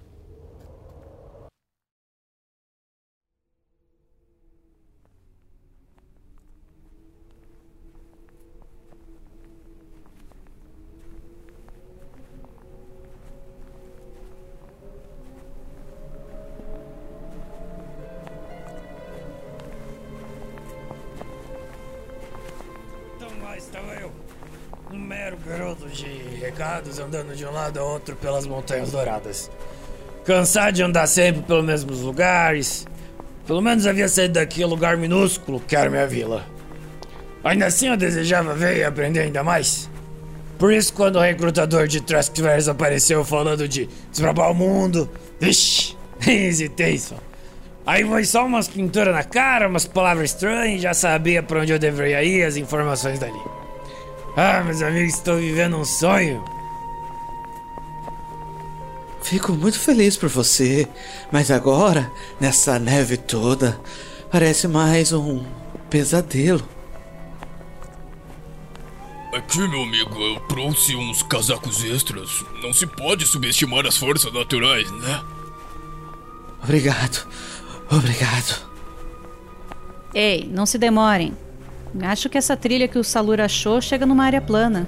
Mero 24.99 25.37
garoto 25.45 25.87
de 25.87 26.05
recados 26.41 26.99
andando 26.99 27.35
de 27.35 27.45
um 27.45 27.51
lado 27.51 27.79
a 27.79 27.83
outro 27.83 28.15
pelas 28.15 28.45
Montanhas 28.45 28.91
Douradas. 28.91 29.49
Cansado 30.25 30.73
de 30.73 30.83
andar 30.83 31.07
sempre 31.07 31.41
pelos 31.41 31.65
mesmos 31.65 32.01
lugares. 32.01 32.85
Pelo 33.47 33.61
menos 33.61 33.87
havia 33.87 34.07
saído 34.07 34.35
daquele 34.35 34.65
lugar 34.65 34.97
minúsculo 34.97 35.59
que 35.59 35.75
era 35.75 35.89
minha 35.89 36.05
vila. 36.05 36.45
Ainda 37.43 37.65
assim 37.65 37.87
eu 37.87 37.97
desejava 37.97 38.53
ver 38.53 38.77
e 38.77 38.83
aprender 38.83 39.21
ainda 39.21 39.43
mais. 39.43 39.89
Por 40.57 40.73
isso, 40.73 40.93
quando 40.93 41.15
o 41.15 41.21
recrutador 41.21 41.87
de 41.87 42.01
Traskverse 42.01 42.69
apareceu 42.69 43.23
falando 43.23 43.67
de 43.67 43.87
desbravar 44.11 44.51
o 44.51 44.53
mundo, 44.53 45.09
vixi, 45.39 45.97
nem 46.25 46.45
hesitei 46.47 46.97
só. 46.99 47.15
Aí 47.85 48.03
foi 48.03 48.25
só 48.25 48.45
umas 48.45 48.67
pinturas 48.67 49.15
na 49.15 49.23
cara, 49.23 49.69
umas 49.69 49.85
palavras 49.85 50.31
estranhas 50.31 50.81
já 50.81 50.93
sabia 50.93 51.41
pra 51.41 51.61
onde 51.61 51.71
eu 51.71 51.79
deveria 51.79 52.21
ir 52.23 52.43
as 52.43 52.57
informações 52.57 53.17
dali. 53.17 53.39
Ah, 54.35 54.63
meus 54.63 54.81
amigos, 54.81 55.15
estou 55.15 55.37
vivendo 55.37 55.77
um 55.77 55.85
sonho. 55.85 56.43
Fico 59.21 59.53
muito 59.53 59.79
feliz 59.79 60.17
por 60.17 60.29
você, 60.29 60.87
mas 61.31 61.51
agora, 61.51 62.11
nessa 62.39 62.79
neve 62.79 63.17
toda, 63.17 63.79
parece 64.31 64.67
mais 64.67 65.11
um 65.11 65.45
pesadelo. 65.89 66.67
Aqui, 69.33 69.59
meu 69.67 69.83
amigo, 69.83 70.19
eu 70.19 70.39
trouxe 70.47 70.95
uns 70.95 71.21
casacos 71.21 71.83
extras. 71.83 72.43
Não 72.63 72.73
se 72.73 72.87
pode 72.87 73.27
subestimar 73.27 73.85
as 73.85 73.97
forças 73.97 74.33
naturais, 74.33 74.89
né? 74.91 75.23
Obrigado, 76.63 77.27
obrigado. 77.91 78.67
Ei, 80.13 80.49
não 80.51 80.65
se 80.65 80.77
demorem. 80.77 81.37
Acho 82.01 82.29
que 82.29 82.37
essa 82.37 82.55
trilha 82.55 82.87
que 82.87 82.99
o 82.99 83.03
Salur 83.03 83.41
achou 83.41 83.81
chega 83.81 84.05
numa 84.05 84.23
área 84.23 84.41
plana. 84.41 84.87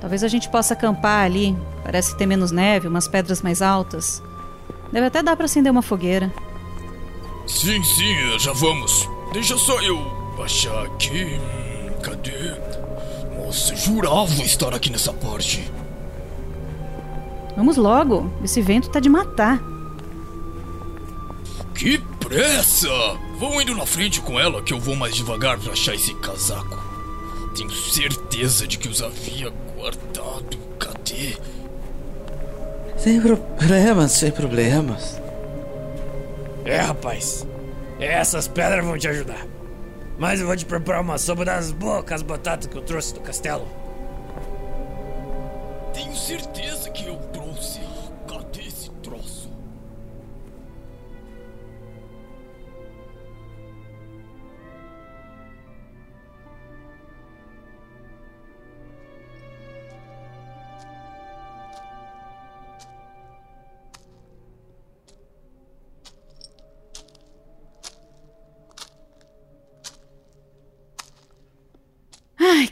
Talvez 0.00 0.22
a 0.24 0.28
gente 0.28 0.48
possa 0.48 0.74
acampar 0.74 1.24
ali. 1.24 1.56
Parece 1.82 2.16
ter 2.16 2.26
menos 2.26 2.50
neve, 2.50 2.88
umas 2.88 3.06
pedras 3.08 3.42
mais 3.42 3.62
altas. 3.62 4.22
Deve 4.92 5.06
até 5.06 5.22
dar 5.22 5.36
pra 5.36 5.46
acender 5.46 5.70
uma 5.70 5.82
fogueira. 5.82 6.32
Sim, 7.46 7.82
sim, 7.82 8.38
já 8.38 8.52
vamos. 8.52 9.08
Deixa 9.32 9.56
só 9.56 9.80
eu 9.82 9.98
achar 10.42 10.86
aqui. 10.86 11.40
Cadê? 12.02 12.54
Nossa, 13.36 13.74
jurava 13.76 14.42
estar 14.42 14.74
aqui 14.74 14.90
nessa 14.90 15.12
parte. 15.12 15.70
Vamos 17.56 17.76
logo. 17.76 18.30
Esse 18.44 18.60
vento 18.60 18.90
tá 18.90 19.00
de 19.00 19.08
matar. 19.08 19.60
Que 21.74 21.98
pressa! 22.20 22.88
Vão 23.38 23.60
indo 23.60 23.74
na 23.74 23.84
frente 23.84 24.20
com 24.22 24.40
ela 24.40 24.62
que 24.62 24.72
eu 24.72 24.80
vou 24.80 24.96
mais 24.96 25.14
devagar 25.14 25.58
pra 25.58 25.72
achar 25.72 25.94
esse 25.94 26.14
casaco. 26.14 26.78
Tenho 27.54 27.70
certeza 27.70 28.66
de 28.66 28.78
que 28.78 28.88
os 28.88 29.02
havia 29.02 29.50
guardado. 29.76 30.56
Cadê? 30.78 31.36
Sem 32.96 33.20
problemas, 33.20 34.12
sem 34.12 34.30
problemas. 34.30 35.20
É, 36.64 36.78
rapaz. 36.78 37.46
Essas 38.00 38.48
pedras 38.48 38.84
vão 38.84 38.98
te 38.98 39.06
ajudar. 39.08 39.46
Mas 40.18 40.40
eu 40.40 40.46
vou 40.46 40.56
te 40.56 40.64
preparar 40.64 41.02
uma 41.02 41.18
sopa 41.18 41.44
das 41.44 41.72
bocas 41.72 42.22
batatas 42.22 42.66
que 42.66 42.76
eu 42.76 42.82
trouxe 42.82 43.12
do 43.12 43.20
castelo. 43.20 43.68
Tenho 45.92 46.16
certeza 46.16 46.90
que 46.90 47.06
eu 47.06 47.16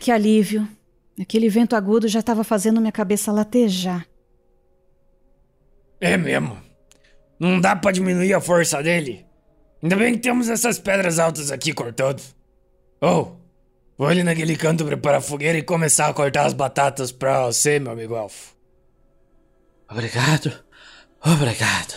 que 0.05 0.11
alívio. 0.11 0.69
Aquele 1.19 1.49
vento 1.49 1.75
agudo 1.75 2.09
já 2.09 2.21
estava 2.21 2.45
fazendo 2.45 2.79
minha 2.79 2.93
cabeça 2.93 3.33
latejar. 3.33 4.07
É 5.99 6.15
mesmo. 6.19 6.61
Não 7.41 7.59
dá 7.59 7.75
pra 7.75 7.91
diminuir 7.91 8.35
a 8.35 8.41
força 8.41 8.83
dele. 8.83 9.25
Ainda 9.83 9.97
bem 9.97 10.13
que 10.13 10.21
temos 10.21 10.51
essas 10.51 10.79
pedras 10.79 11.19
altas 11.19 11.51
aqui 11.51 11.73
cortando. 11.73 12.23
Oh, 13.01 13.37
vou 13.97 14.07
ali 14.07 14.23
naquele 14.23 14.59
canto 14.59 14.85
preparar 14.85 15.21
a 15.21 15.23
fogueira 15.23 15.57
e 15.57 15.63
começar 15.63 16.09
a 16.09 16.13
cortar 16.13 16.45
as 16.45 16.53
batatas 16.53 17.11
pra 17.11 17.47
você, 17.47 17.79
meu 17.79 17.93
amigo 17.93 18.15
elfo. 18.15 18.55
Obrigado. 19.91 20.53
Obrigado. 21.25 21.95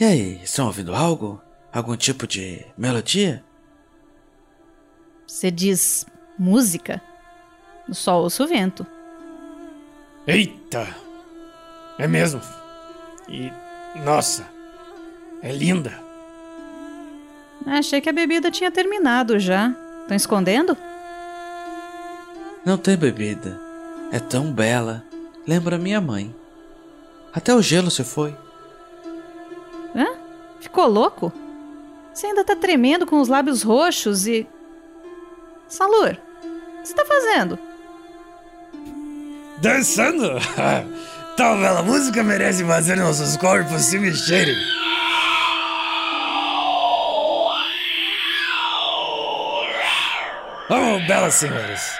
E 0.00 0.04
aí, 0.04 0.40
estão 0.42 0.66
ouvindo 0.66 0.92
algo? 0.92 1.40
Algum 1.72 1.96
tipo 1.96 2.26
de 2.26 2.66
melodia? 2.76 3.44
Você 5.30 5.48
diz 5.48 6.04
música? 6.36 7.00
Eu 7.86 7.94
só 7.94 8.20
ouço 8.20 8.42
o 8.42 8.48
vento. 8.48 8.84
Eita! 10.26 10.88
É 11.96 12.08
mesmo. 12.08 12.40
E. 13.28 13.50
Nossa! 14.04 14.44
É 15.40 15.52
linda! 15.52 15.92
Achei 17.64 18.00
que 18.00 18.08
a 18.08 18.12
bebida 18.12 18.50
tinha 18.50 18.72
terminado 18.72 19.38
já. 19.38 19.72
Estão 20.02 20.16
escondendo? 20.16 20.76
Não 22.64 22.76
tem 22.76 22.96
bebida. 22.96 23.58
É 24.10 24.18
tão 24.18 24.52
bela. 24.52 25.04
Lembra 25.46 25.78
minha 25.78 26.00
mãe. 26.00 26.34
Até 27.32 27.54
o 27.54 27.62
gelo 27.62 27.90
se 27.90 28.02
foi. 28.02 28.36
Hã? 29.94 30.08
Ficou 30.58 30.88
louco? 30.88 31.32
Você 32.12 32.26
ainda 32.26 32.42
tá 32.42 32.56
tremendo 32.56 33.06
com 33.06 33.20
os 33.20 33.28
lábios 33.28 33.62
roxos 33.62 34.26
e. 34.26 34.44
Salur, 35.70 36.10
o 36.10 36.82
que 36.82 36.88
você 36.88 36.94
tá 36.94 37.04
fazendo? 37.04 37.56
Dançando? 39.58 40.32
Tal 41.36 41.56
bela 41.58 41.82
música 41.84 42.24
merece 42.24 42.64
fazer 42.64 42.96
nossos 42.96 43.36
corpos 43.36 43.82
se 43.82 43.96
mexerem. 43.96 44.56
Oh, 50.68 51.06
belas 51.06 51.34
senhoras. 51.34 51.92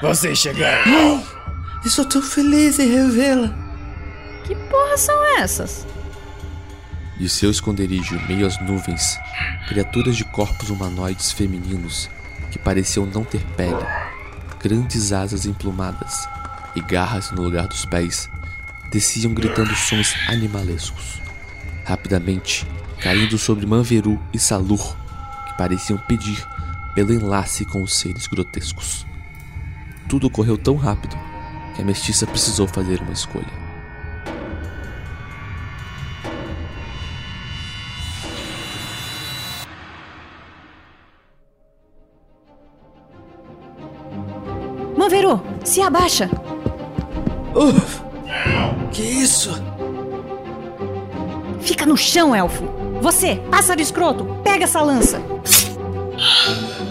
Vocês 0.00 0.38
chegaram. 0.38 0.88
Mãe, 0.88 1.26
estou 1.84 2.04
tão 2.04 2.22
feliz 2.22 2.78
em 2.78 2.88
revê-la. 2.88 3.52
Que 4.44 4.54
porra 4.54 4.96
são 4.96 5.38
essas? 5.38 5.84
De 7.18 7.28
seu 7.28 7.50
esconderijo, 7.50 8.20
meio 8.28 8.46
às 8.46 8.60
nuvens, 8.60 9.18
criaturas 9.68 10.16
de 10.16 10.24
corpos 10.24 10.70
humanoides 10.70 11.32
femininos 11.32 12.08
que 12.52 12.58
pareciam 12.58 13.06
não 13.06 13.24
ter 13.24 13.42
pele, 13.56 13.84
grandes 14.62 15.10
asas 15.12 15.46
emplumadas 15.46 16.28
e 16.76 16.80
garras 16.82 17.30
no 17.30 17.42
lugar 17.42 17.66
dos 17.66 17.86
pés, 17.86 18.30
desciam 18.90 19.32
gritando 19.32 19.74
sons 19.74 20.14
animalescos. 20.28 21.20
Rapidamente, 21.84 22.66
caindo 23.00 23.38
sobre 23.38 23.66
Manveru 23.66 24.20
e 24.32 24.38
Salur, 24.38 24.94
que 25.46 25.56
pareciam 25.56 25.98
pedir 25.98 26.46
pelo 26.94 27.12
enlace 27.12 27.64
com 27.64 27.82
os 27.82 27.94
seres 27.94 28.26
grotescos. 28.26 29.06
Tudo 30.08 30.26
ocorreu 30.26 30.58
tão 30.58 30.76
rápido 30.76 31.16
que 31.74 31.80
a 31.80 31.84
mestiça 31.84 32.26
precisou 32.26 32.68
fazer 32.68 33.00
uma 33.00 33.12
escolha. 33.12 33.71
Se 45.64 45.80
abaixa! 45.80 46.28
Uf! 47.54 48.00
Que 48.90 49.02
isso? 49.02 49.50
Fica 51.60 51.86
no 51.86 51.96
chão, 51.96 52.34
elfo! 52.34 52.64
Você, 53.00 53.36
pássaro 53.50 53.80
escroto, 53.80 54.24
pega 54.44 54.64
essa 54.64 54.80
lança! 54.80 55.20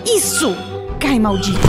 Isso! 0.06 0.56
Cai, 1.00 1.20
maldito! 1.20 1.60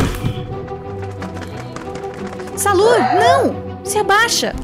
Salur, 2.57 2.99
não! 2.99 3.85
Se 3.85 3.99
abaixa! 3.99 4.55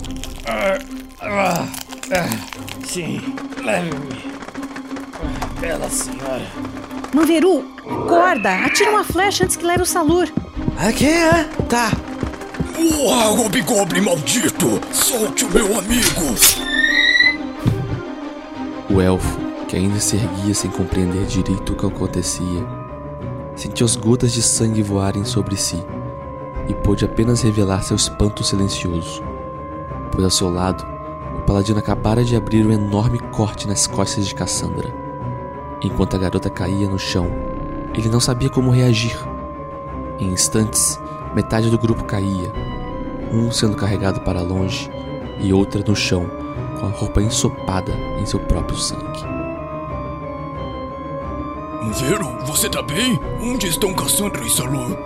Ah, 0.46 0.78
ah, 1.20 1.66
ah, 2.12 2.86
sim, 2.86 3.20
leve-me. 3.64 4.28
Bela 5.60 5.88
senhora. 5.90 6.46
Manveru, 7.12 7.64
acorda! 7.84 8.64
Atira 8.66 8.90
uma 8.90 9.04
flecha 9.04 9.44
antes 9.44 9.56
que 9.56 9.64
leve 9.64 9.82
o 9.82 9.86
Salur! 9.86 10.28
Aqui 10.78 11.06
é? 11.08 11.44
Tá. 11.68 11.90
Uau, 12.78 13.44
Hobgoblin 13.44 14.02
maldito! 14.02 14.80
Solte 14.92 15.44
o 15.44 15.50
meu 15.50 15.76
amigo! 15.76 16.36
O 18.88 19.00
elfo, 19.00 19.36
que 19.66 19.74
ainda 19.74 19.98
se 19.98 20.14
erguia 20.14 20.54
sem 20.54 20.70
compreender 20.70 21.26
direito 21.26 21.72
o 21.72 21.76
que 21.76 21.86
acontecia, 21.86 22.64
sentiu 23.56 23.84
as 23.84 23.96
gotas 23.96 24.32
de 24.32 24.40
sangue 24.40 24.80
voarem 24.80 25.24
sobre 25.24 25.56
si 25.56 25.82
e 26.68 26.74
pôde 26.74 27.04
apenas 27.04 27.42
revelar 27.42 27.82
seu 27.82 27.96
espanto 27.96 28.44
silencioso, 28.44 29.24
pois 30.12 30.22
ao 30.22 30.30
seu 30.30 30.48
lado, 30.48 30.86
o 31.36 31.40
paladino 31.42 31.80
acabara 31.80 32.22
de 32.22 32.36
abrir 32.36 32.64
um 32.64 32.70
enorme 32.70 33.18
corte 33.32 33.66
nas 33.66 33.88
costas 33.88 34.28
de 34.28 34.36
Cassandra. 34.36 34.94
Enquanto 35.82 36.14
a 36.14 36.18
garota 36.18 36.48
caía 36.48 36.88
no 36.88 36.98
chão, 36.98 37.26
ele 37.92 38.08
não 38.08 38.20
sabia 38.20 38.48
como 38.48 38.70
reagir. 38.70 39.18
Em 40.20 40.28
instantes, 40.28 41.00
metade 41.38 41.70
do 41.70 41.78
grupo 41.78 42.02
caía, 42.02 42.52
um 43.30 43.52
sendo 43.52 43.76
carregado 43.76 44.20
para 44.22 44.42
longe 44.42 44.90
e 45.38 45.52
outra 45.52 45.84
no 45.86 45.94
chão, 45.94 46.28
com 46.80 46.86
a 46.86 46.88
roupa 46.88 47.22
ensopada 47.22 47.92
em 48.20 48.26
seu 48.26 48.40
próprio 48.40 48.76
sangue. 48.76 49.22
Vero, 52.00 52.44
você 52.44 52.68
tá 52.68 52.82
bem? 52.82 53.20
Onde 53.40 53.68
estão 53.68 53.94
Cassandra 53.94 54.44
e 54.44 54.50
Salur? 54.50 54.98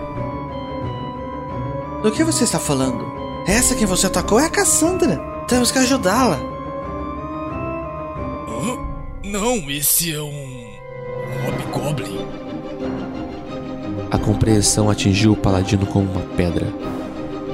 Do 2.03 2.11
que 2.11 2.25
você 2.25 2.45
está 2.45 2.59
falando? 2.59 3.05
Essa 3.47 3.75
quem 3.75 3.87
você 3.87 4.07
atacou 4.07 4.40
é 4.40 4.47
a 4.47 4.51
Cassandra. 4.51 5.18
Temos 5.47 5.71
que 5.71 5.81
ajudá-la. 5.81 6.40
Hã? 8.49 8.79
Não, 9.23 9.71
esse 9.71 10.14
é 10.14 10.23
um. 10.23 10.73
Hobgoblin. 11.45 12.21
A 14.22 14.24
compreensão 14.24 14.88
atingiu 14.88 15.32
o 15.32 15.37
paladino 15.37 15.85
como 15.85 16.08
uma 16.08 16.20
pedra. 16.37 16.72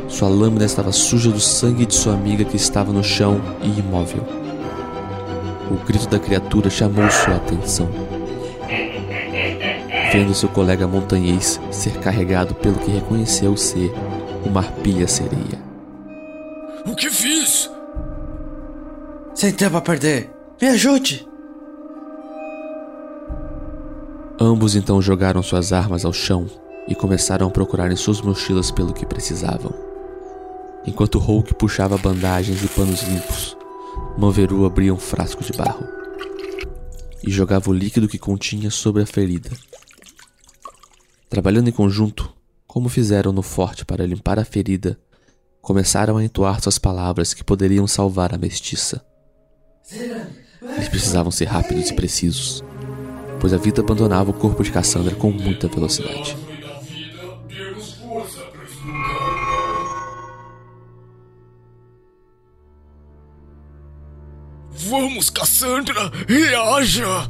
Sua 0.07 0.28
lâmina 0.28 0.66
estava 0.66 0.92
suja 0.92 1.31
do 1.31 1.40
sangue 1.40 1.87
de 1.87 1.94
sua 1.94 2.12
amiga 2.12 2.44
que 2.44 2.57
estava 2.57 2.92
no 2.92 3.02
chão 3.02 3.40
e 3.62 3.81
imóvel. 3.81 4.22
O 5.70 5.83
grito 5.87 6.07
da 6.11 6.18
criatura 6.18 6.68
chamou 6.68 7.11
sua 7.11 7.37
atenção. 7.37 7.88
Vendo 10.12 10.35
seu 10.35 10.50
colega 10.50 10.87
montanhês 10.87 11.59
ser 11.70 11.98
carregado 12.00 12.54
pelo 12.54 12.78
que 12.78 12.90
reconheceu 12.90 13.57
ser 13.57 13.90
uma 14.44 14.61
arpia 14.61 15.09
sereia. 15.09 15.59
O 16.87 16.94
que 16.94 17.09
fiz? 17.09 17.70
Sem 19.35 19.52
tempo 19.52 19.78
a 19.78 19.81
perder. 19.81 20.31
Me 20.61 20.68
ajude. 20.68 21.26
Ambos 24.40 24.77
então 24.77 25.03
jogaram 25.03 25.42
suas 25.42 25.72
armas 25.72 26.05
ao 26.05 26.12
chão 26.12 26.46
e 26.87 26.94
começaram 26.94 27.48
a 27.48 27.51
procurar 27.51 27.90
em 27.90 27.96
suas 27.96 28.20
mochilas 28.20 28.70
pelo 28.70 28.92
que 28.92 29.05
precisavam. 29.05 29.74
Enquanto 30.87 31.18
Hulk 31.18 31.55
puxava 31.55 31.98
bandagens 31.98 32.62
e 32.62 32.68
panos 32.68 33.03
limpos, 33.03 33.57
Manveru 34.16 34.64
abria 34.64 34.94
um 34.94 34.98
frasco 34.98 35.42
de 35.42 35.53
barro 35.53 35.85
e 37.22 37.31
jogava 37.31 37.68
o 37.68 37.74
líquido 37.74 38.07
que 38.07 38.18
continha 38.18 38.70
sobre 38.70 39.03
a 39.03 39.07
ferida. 39.07 39.51
Trabalhando 41.29 41.68
em 41.68 41.72
conjunto, 41.72 42.33
como 42.64 42.88
fizeram 42.88 43.33
no 43.33 43.42
forte 43.42 43.85
para 43.85 44.07
limpar 44.07 44.38
a 44.38 44.44
ferida, 44.44 44.96
começaram 45.61 46.16
a 46.16 46.24
entoar 46.24 46.62
suas 46.62 46.79
palavras 46.79 47.35
que 47.35 47.42
poderiam 47.42 47.88
salvar 47.88 48.33
a 48.33 48.38
mestiça. 48.38 49.05
Eles 50.62 50.88
precisavam 50.88 51.33
ser 51.33 51.46
rápidos 51.46 51.90
e 51.90 51.94
precisos, 51.94 52.62
pois 53.40 53.53
a 53.53 53.57
vida 53.57 53.81
abandonava 53.81 54.31
o 54.31 54.35
corpo 54.35 54.62
de 54.62 54.70
Cassandra 54.70 55.14
com 55.14 55.31
muita 55.31 55.68
velocidade. 55.68 56.37
Vamos, 64.70 65.29
Cassandra! 65.29 66.11
Reaja! 66.27 67.29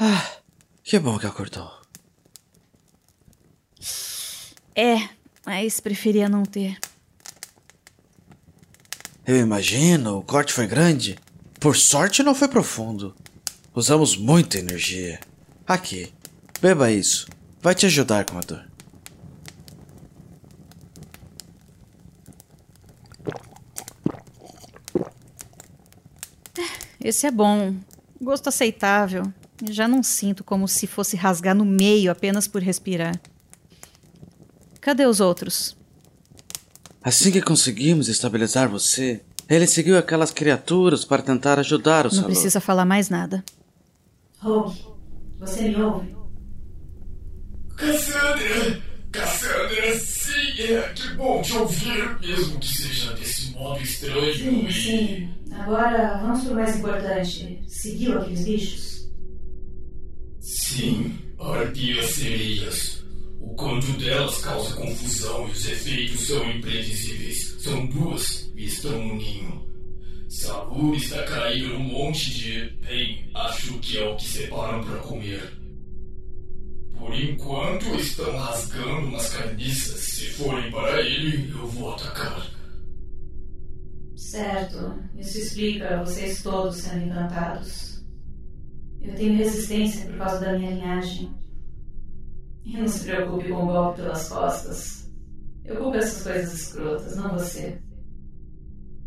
Ah, 0.00 0.26
Que 0.82 0.98
bom 0.98 1.18
que 1.18 1.26
acordou. 1.26 1.70
É, 4.74 5.08
mas 5.46 5.78
preferia 5.78 6.28
não 6.28 6.42
ter. 6.42 6.78
Eu 9.26 9.36
imagino, 9.36 10.16
o 10.16 10.22
corte 10.22 10.52
foi 10.54 10.66
grande. 10.66 11.18
Por 11.60 11.76
sorte 11.76 12.22
não 12.22 12.34
foi 12.34 12.48
profundo. 12.48 13.14
Usamos 13.74 14.16
muita 14.16 14.58
energia. 14.58 15.20
Aqui, 15.66 16.12
beba 16.60 16.90
isso. 16.90 17.28
Vai 17.60 17.74
te 17.74 17.84
ajudar 17.86 18.24
com 18.24 18.38
a 18.38 18.40
dor. 18.40 18.66
Esse 26.98 27.26
é 27.26 27.30
bom. 27.30 27.76
Gosto 28.20 28.48
aceitável. 28.48 29.32
Já 29.70 29.86
não 29.88 30.02
sinto 30.02 30.42
como 30.44 30.66
se 30.66 30.86
fosse 30.86 31.16
rasgar 31.16 31.54
no 31.54 31.64
meio 31.64 32.10
apenas 32.10 32.46
por 32.48 32.62
respirar. 32.62 33.20
Cadê 34.80 35.04
os 35.06 35.20
outros? 35.20 35.76
Assim 37.02 37.30
que 37.30 37.40
conseguimos 37.42 38.08
estabilizar 38.08 38.68
você, 38.68 39.20
ele 39.48 39.66
seguiu 39.66 39.98
aquelas 39.98 40.30
criaturas 40.30 41.04
para 41.04 41.22
tentar 41.22 41.58
ajudar 41.58 42.06
o 42.06 42.08
Não 42.08 42.14
Salô. 42.16 42.26
precisa 42.26 42.60
falar 42.60 42.84
mais 42.84 43.08
nada. 43.10 43.44
Rogue, 44.38 44.78
você 45.38 45.68
me 45.68 45.76
ouve? 45.82 46.14
Cassandra! 47.76 48.82
Cassandra, 49.12 49.98
sim, 49.98 50.62
é 50.62 50.92
que 50.94 51.14
bom 51.14 51.42
te 51.42 51.52
ouvir, 51.54 52.20
mesmo 52.20 52.60
que 52.60 52.68
seja 52.68 53.12
desse 53.14 53.50
modo 53.52 53.82
estranho. 53.82 54.34
Sim, 54.34 54.66
e- 54.66 54.72
sim. 54.72 55.34
Agora 55.52 56.18
vamos 56.22 56.44
pro 56.44 56.54
mais 56.54 56.76
importante. 56.76 57.60
Seguiu 57.66 58.18
aqueles 58.20 58.44
bichos? 58.44 58.99
Sim, 60.70 61.18
arpias 61.36 62.10
sereias. 62.10 63.04
O 63.40 63.56
quanto 63.56 63.90
delas 63.98 64.38
causa 64.38 64.76
confusão 64.76 65.48
e 65.48 65.50
os 65.50 65.68
efeitos 65.68 66.28
são 66.28 66.48
imprevisíveis. 66.48 67.56
São 67.58 67.86
duas 67.86 68.52
e 68.54 68.66
estão 68.66 68.92
no 68.92 69.16
ninho. 69.16 69.68
Sabur 70.28 70.94
está 70.94 71.24
caindo 71.24 71.70
num 71.70 71.80
monte 71.80 72.32
de. 72.34 72.70
Bem, 72.86 73.28
acho 73.34 73.80
que 73.80 73.98
é 73.98 74.08
o 74.08 74.14
que 74.14 74.24
separam 74.24 74.84
para 74.84 74.98
comer. 74.98 75.42
Por 76.96 77.12
enquanto 77.14 77.86
estão 77.96 78.36
rasgando 78.36 79.08
umas 79.08 79.28
carniças. 79.28 79.98
Se 79.98 80.26
forem 80.26 80.70
para 80.70 81.00
ele, 81.00 81.50
eu 81.50 81.66
vou 81.66 81.94
atacar. 81.94 82.48
Certo. 84.14 85.02
Isso 85.18 85.36
explica 85.36 86.04
vocês 86.04 86.40
todos 86.44 86.76
sendo 86.76 87.06
encantados. 87.06 87.89
Eu 89.02 89.14
tenho 89.14 89.36
resistência 89.36 90.06
por 90.06 90.18
causa 90.18 90.40
da 90.40 90.58
minha 90.58 90.72
linhagem. 90.72 91.34
E 92.64 92.76
não 92.76 92.86
se 92.86 93.04
preocupe 93.04 93.48
com 93.48 93.64
o 93.64 93.66
golpe 93.66 94.02
pelas 94.02 94.28
costas. 94.28 95.10
Eu 95.64 95.76
culpo 95.76 95.96
essas 95.96 96.22
coisas 96.22 96.52
escrotas, 96.52 97.16
não 97.16 97.32
você. 97.32 97.80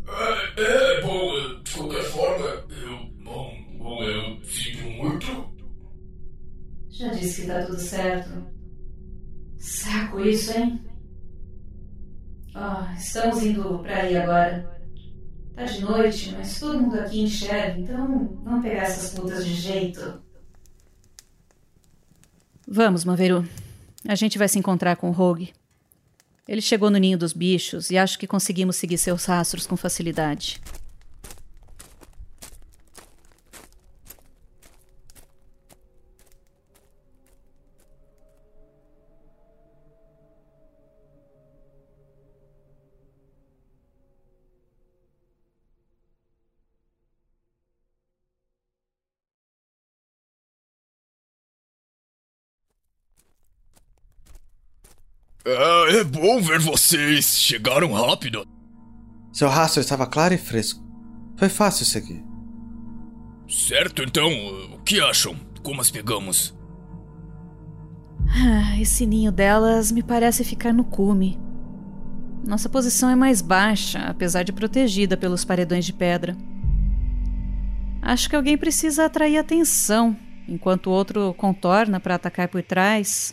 É, 0.06 0.98
é 0.98 1.00
bom, 1.02 1.36
é, 1.36 1.62
de 1.62 1.70
qualquer 1.72 2.04
forma, 2.04 2.46
eu. 2.46 3.24
Bom, 3.24 3.52
bom, 3.78 4.02
eu 4.02 4.44
sinto 4.44 4.84
muito. 4.90 5.54
Já 6.90 7.08
disse 7.08 7.42
que 7.42 7.48
tá 7.48 7.64
tudo 7.64 7.78
certo. 7.78 8.30
Saco 9.58 10.20
isso, 10.20 10.56
hein? 10.56 10.80
Ó, 12.54 12.92
estamos 12.96 13.42
indo 13.42 13.78
pra 13.80 13.96
aí 13.96 14.16
agora. 14.16 14.73
Tá 15.54 15.64
de 15.64 15.80
noite, 15.82 16.32
mas 16.32 16.58
todo 16.58 16.80
mundo 16.80 16.98
aqui 16.98 17.20
enxerga, 17.20 17.78
então 17.78 18.40
vamos 18.42 18.62
pegar 18.62 18.82
essas 18.82 19.12
putas 19.14 19.46
de 19.46 19.54
jeito. 19.54 20.20
Vamos, 22.66 23.04
Maveru. 23.04 23.46
A 24.06 24.14
gente 24.14 24.36
vai 24.36 24.48
se 24.48 24.58
encontrar 24.58 24.96
com 24.96 25.08
o 25.08 25.12
Rogue. 25.12 25.52
Ele 26.46 26.60
chegou 26.60 26.90
no 26.90 26.98
ninho 26.98 27.16
dos 27.16 27.32
bichos 27.32 27.90
e 27.90 27.96
acho 27.96 28.18
que 28.18 28.26
conseguimos 28.26 28.76
seguir 28.76 28.98
seus 28.98 29.24
rastros 29.24 29.66
com 29.66 29.76
facilidade. 29.76 30.60
É, 55.44 55.96
é 55.98 56.04
bom 56.04 56.40
ver 56.40 56.58
vocês. 56.58 57.38
Chegaram 57.38 57.92
rápido. 57.92 58.46
Seu 59.32 59.48
rastro 59.48 59.80
estava 59.80 60.06
claro 60.06 60.34
e 60.34 60.38
fresco. 60.38 60.82
Foi 61.36 61.48
fácil 61.48 61.84
seguir. 61.84 62.24
Certo, 63.48 64.02
então, 64.02 64.30
o 64.72 64.78
que 64.82 65.00
acham? 65.00 65.36
Como 65.62 65.80
as 65.80 65.90
pegamos? 65.90 66.56
Ah, 68.28 68.80
esse 68.80 69.04
ninho 69.04 69.30
delas 69.30 69.92
me 69.92 70.02
parece 70.02 70.44
ficar 70.44 70.72
no 70.72 70.84
cume. 70.84 71.38
Nossa 72.46 72.68
posição 72.68 73.08
é 73.08 73.14
mais 73.14 73.40
baixa, 73.40 74.00
apesar 74.00 74.42
de 74.42 74.52
protegida 74.52 75.16
pelos 75.16 75.44
paredões 75.44 75.84
de 75.84 75.92
pedra. 75.92 76.36
Acho 78.02 78.28
que 78.28 78.36
alguém 78.36 78.56
precisa 78.56 79.06
atrair 79.06 79.38
atenção, 79.38 80.16
enquanto 80.46 80.88
o 80.88 80.92
outro 80.92 81.32
contorna 81.34 81.98
para 81.98 82.16
atacar 82.16 82.48
por 82.48 82.62
trás, 82.62 83.32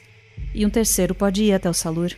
e 0.54 0.66
um 0.66 0.70
terceiro 0.70 1.16
pode 1.16 1.44
ir 1.44 1.54
até 1.54 1.70
o 1.70 1.74
Salur. 1.74 2.12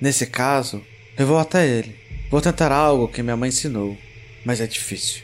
Nesse 0.00 0.26
caso, 0.26 0.84
eu 1.18 1.26
vou 1.26 1.38
até 1.38 1.68
ele. 1.68 1.94
Vou 2.30 2.40
tentar 2.40 2.72
algo 2.72 3.08
que 3.08 3.22
minha 3.22 3.36
mãe 3.36 3.48
ensinou, 3.48 3.98
mas 4.44 4.60
é 4.60 4.66
difícil. 4.66 5.22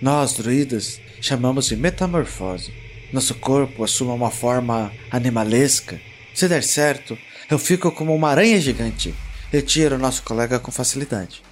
Nós, 0.00 0.32
druidas, 0.32 1.00
chamamos 1.20 1.66
de 1.66 1.76
metamorfose. 1.76 2.72
Nosso 3.12 3.34
corpo 3.34 3.84
assume 3.84 4.10
uma 4.10 4.30
forma 4.30 4.92
animalesca. 5.10 6.00
Se 6.34 6.48
der 6.48 6.62
certo, 6.62 7.18
eu 7.50 7.58
fico 7.58 7.90
como 7.92 8.14
uma 8.14 8.30
aranha 8.30 8.60
gigante 8.60 9.14
e 9.52 9.62
tiro 9.62 9.98
nosso 9.98 10.22
colega 10.22 10.58
com 10.58 10.70
facilidade. 10.70 11.42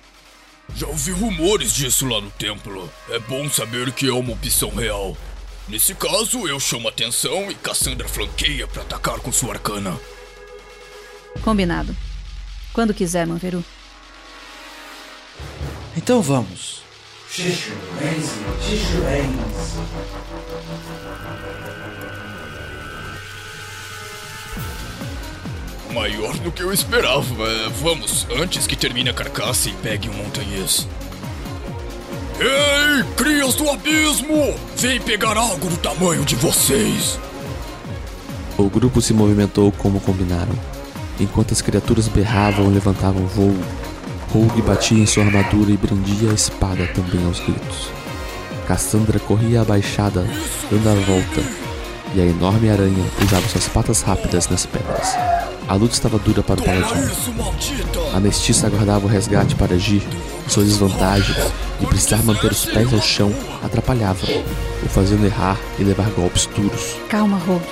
Já 0.75 0.87
ouvi 0.87 1.13
rumores 1.13 1.73
disso 1.73 2.07
lá 2.07 2.21
no 2.21 2.31
templo. 2.31 2.91
É 3.11 3.19
bom 3.19 3.49
saber 3.49 3.93
que 3.93 4.09
é 4.09 4.13
uma 4.13 4.33
opção 4.33 4.71
real. 4.71 5.17
Nesse 5.69 5.97
caso, 5.97 6.47
eu 6.47 6.61
chamo 6.61 6.87
atenção 6.87 7.51
e 7.51 7.55
Cassandra 7.57 8.09
flanqueia 8.09 8.69
para 8.69 8.83
atacar 8.83 9.19
com 9.19 9.33
sua 9.33 9.55
arcana. 9.55 9.99
Combinado. 11.43 11.97
Quando 12.73 12.95
quiser, 12.95 13.27
Manveru. 13.27 13.65
Então 15.97 16.23
vamos. 16.23 16.83
Maior 25.93 26.39
do 26.39 26.53
que 26.53 26.63
eu 26.63 26.73
esperava. 26.73 27.69
Vamos, 27.83 28.25
antes 28.39 28.69
que 28.69 28.77
termine 28.77 29.11
a 29.11 29.15
carcaça 29.15 29.69
e 29.69 29.73
pegue 29.75 30.09
um 30.09 30.13
montanhês. 30.13 30.87
Ei, 32.38 33.03
crias 33.16 33.55
do 33.55 33.70
abismo! 33.70 34.55
Vem 34.77 35.01
pegar 35.01 35.37
algo 35.37 35.68
do 35.68 35.77
tamanho 35.79 36.25
de 36.25 36.37
vocês! 36.37 37.18
O 38.59 38.68
grupo 38.68 39.01
se 39.01 39.14
movimentou 39.14 39.72
como 39.72 40.01
combinaram. 40.01 40.55
Enquanto 41.18 41.53
as 41.53 41.62
criaturas 41.62 42.09
berravam 42.09 42.66
e 42.70 42.75
levantavam 42.75 43.27
voo, 43.27 43.57
Rogue 44.31 44.61
batia 44.61 44.99
em 44.99 45.07
sua 45.07 45.25
armadura 45.25 45.70
e 45.70 45.77
brandia 45.77 46.31
a 46.31 46.35
espada 46.35 46.87
também 46.88 47.25
aos 47.25 47.40
gritos. 47.40 47.88
Cassandra 48.66 49.18
corria 49.18 49.62
abaixada, 49.62 50.27
dando 50.70 50.90
a 50.90 50.94
volta, 50.94 51.42
e 52.14 52.20
a 52.20 52.27
enorme 52.27 52.68
aranha 52.68 53.05
usava 53.25 53.49
suas 53.49 53.68
patas 53.68 54.03
rápidas 54.03 54.49
nas 54.49 54.66
pedras. 54.66 55.36
A 55.69 55.75
luta 55.75 55.95
estava 55.95 56.19
dura 56.19 56.43
para 56.43 56.61
o 56.61 56.65
paladino. 56.65 57.11
A 58.15 58.21
mestiça 58.21 58.69
aguardava 58.69 59.05
o 59.05 59.09
resgate 59.09 59.57
para 59.57 59.75
agir. 59.75 60.03
Sua 60.49 60.65
desvantagem 60.65 61.35
de 61.81 61.87
precisar 61.87 62.23
manter 62.23 62.53
os 62.53 62.65
pés 62.65 62.93
ao 62.95 63.03
chão 63.03 63.35
atrapalhava, 63.63 64.25
o 64.85 64.89
fazendo 64.89 65.27
errar 65.27 65.59
e 65.79 65.83
levar 65.83 66.09
golpes 66.11 66.47
duros. 66.47 66.97
Calma, 67.09 67.37
Rogue. 67.39 67.67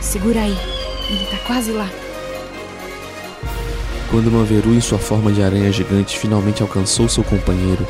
Segura 0.00 0.40
aí. 0.40 0.56
Ele 1.08 1.26
tá 1.26 1.38
quase 1.44 1.72
lá. 1.72 1.90
Quando 4.10 4.30
Manveru, 4.30 4.72
em 4.72 4.80
sua 4.80 4.98
forma 4.98 5.32
de 5.32 5.42
aranha 5.42 5.72
gigante, 5.72 6.18
finalmente 6.18 6.62
alcançou 6.62 7.08
seu 7.08 7.24
companheiro, 7.24 7.86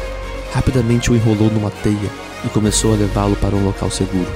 rapidamente 0.53 1.11
o 1.11 1.17
enrolou 1.17 1.51
numa 1.51 1.71
teia 1.71 2.11
e 2.45 2.49
começou 2.49 2.95
a 2.95 2.97
levá-lo 2.97 3.37
para 3.37 3.55
um 3.55 3.65
local 3.65 3.91
seguro. 3.91 4.31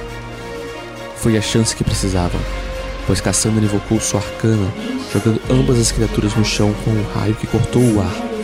Foi 1.15 1.37
a 1.37 1.41
chance 1.41 1.75
que 1.75 1.83
precisavam, 1.83 2.39
pois 3.05 3.21
Cassandra 3.21 3.63
invocou 3.63 3.99
sua 3.99 4.19
arcana, 4.19 4.71
jogando 5.13 5.41
ambas 5.49 5.79
as 5.79 5.91
criaturas 5.91 6.35
no 6.35 6.43
chão 6.43 6.73
com 6.83 6.91
um 6.91 7.03
raio 7.13 7.35
que 7.35 7.47
cortou 7.47 7.81
o 7.81 8.01
ar. 8.01 8.35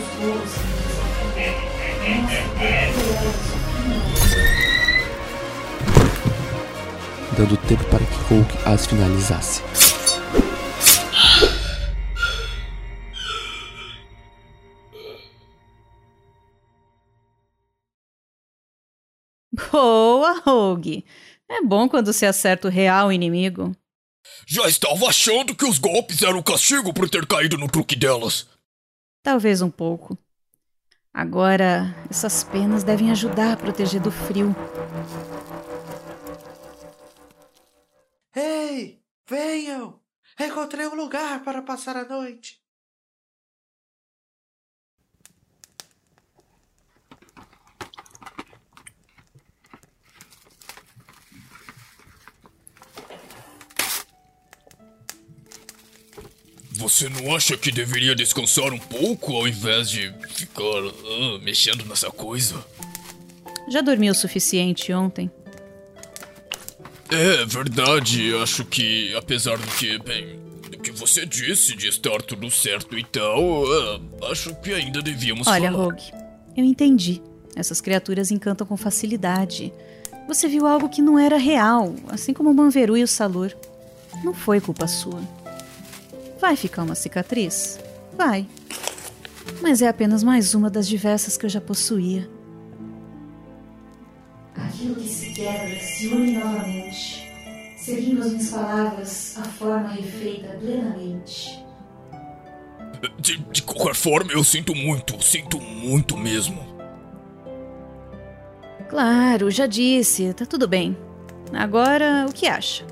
dando 7.36 7.56
tempo 7.56 7.84
para 7.86 8.04
que 8.04 8.34
Hulk 8.34 8.58
as 8.64 8.86
finalizasse. 8.86 9.62
Boa, 19.72 20.40
Rogue. 20.44 21.04
É 21.48 21.62
bom 21.62 21.88
quando 21.88 22.12
se 22.12 22.24
acerta 22.24 22.68
o 22.68 22.70
real 22.70 23.12
inimigo. 23.12 23.74
Já 24.46 24.68
estava 24.68 25.06
achando 25.06 25.54
que 25.54 25.64
os 25.64 25.78
golpes 25.78 26.22
eram 26.22 26.42
castigo 26.42 26.92
por 26.92 27.08
ter 27.08 27.26
caído 27.26 27.58
no 27.58 27.68
truque 27.68 27.96
delas. 27.96 28.46
Talvez 29.22 29.62
um 29.62 29.70
pouco. 29.70 30.16
Agora, 31.12 31.94
essas 32.10 32.42
penas 32.42 32.82
devem 32.82 33.10
ajudar 33.10 33.52
a 33.52 33.56
proteger 33.56 34.00
do 34.00 34.10
frio. 34.10 34.56
Ei, 38.34 39.02
venham! 39.28 40.00
Encontrei 40.40 40.86
um 40.86 40.94
lugar 40.94 41.44
para 41.44 41.60
passar 41.60 41.96
a 41.96 42.04
noite. 42.04 42.61
Você 56.76 57.08
não 57.08 57.34
acha 57.34 57.56
que 57.56 57.70
deveria 57.70 58.14
descansar 58.14 58.72
um 58.72 58.78
pouco 58.78 59.36
ao 59.36 59.46
invés 59.46 59.90
de 59.90 60.12
ficar 60.34 60.62
ah, 60.62 61.38
mexendo 61.42 61.84
nessa 61.84 62.10
coisa? 62.10 62.64
Já 63.68 63.80
dormi 63.80 64.10
o 64.10 64.14
suficiente 64.14 64.92
ontem. 64.92 65.30
É 67.10 67.44
verdade, 67.44 68.34
acho 68.36 68.64
que 68.64 69.14
apesar 69.14 69.58
do 69.58 69.66
que, 69.76 69.98
bem, 69.98 70.40
do 70.70 70.78
que 70.78 70.90
você 70.90 71.26
disse 71.26 71.76
de 71.76 71.88
estar 71.88 72.22
tudo 72.22 72.50
certo 72.50 72.98
e 72.98 73.04
tal, 73.04 73.64
ah, 73.66 74.30
acho 74.30 74.54
que 74.56 74.72
ainda 74.72 75.02
devíamos 75.02 75.46
Olha, 75.46 75.70
falar. 75.70 75.84
Rogue, 75.84 76.10
eu 76.56 76.64
entendi. 76.64 77.20
Essas 77.54 77.82
criaturas 77.82 78.30
encantam 78.30 78.66
com 78.66 78.78
facilidade. 78.78 79.72
Você 80.26 80.48
viu 80.48 80.66
algo 80.66 80.88
que 80.88 81.02
não 81.02 81.18
era 81.18 81.36
real, 81.36 81.94
assim 82.08 82.32
como 82.32 82.50
o 82.50 82.54
Manveru 82.54 82.96
e 82.96 83.02
o 83.02 83.08
Salur. 83.08 83.54
Não 84.24 84.32
foi 84.32 84.58
culpa 84.60 84.86
sua. 84.86 85.20
Vai 86.42 86.56
ficar 86.56 86.82
uma 86.82 86.96
cicatriz? 86.96 87.78
Vai. 88.18 88.48
Mas 89.60 89.80
é 89.80 89.86
apenas 89.86 90.24
mais 90.24 90.56
uma 90.56 90.68
das 90.68 90.88
diversas 90.88 91.36
que 91.36 91.46
eu 91.46 91.48
já 91.48 91.60
possuía. 91.60 92.28
Aquilo 94.56 94.96
que 94.96 95.08
se 95.08 95.30
quebra 95.34 95.78
se 95.78 96.08
une 96.08 96.32
novamente, 96.32 97.30
seguindo 97.78 98.22
as 98.22 98.32
minhas 98.32 98.50
palavras, 98.50 99.38
a 99.38 99.44
forma 99.44 99.86
refeita 99.90 100.48
plenamente. 100.54 101.64
De, 103.20 103.36
de 103.36 103.62
qualquer 103.62 103.94
forma, 103.94 104.32
eu 104.32 104.42
sinto 104.42 104.74
muito, 104.74 105.22
sinto 105.22 105.60
muito 105.60 106.16
mesmo. 106.16 106.60
Claro, 108.88 109.48
já 109.48 109.66
disse, 109.66 110.34
tá 110.34 110.44
tudo 110.44 110.66
bem. 110.66 110.96
Agora, 111.52 112.26
o 112.28 112.32
que 112.32 112.48
acha? 112.48 112.84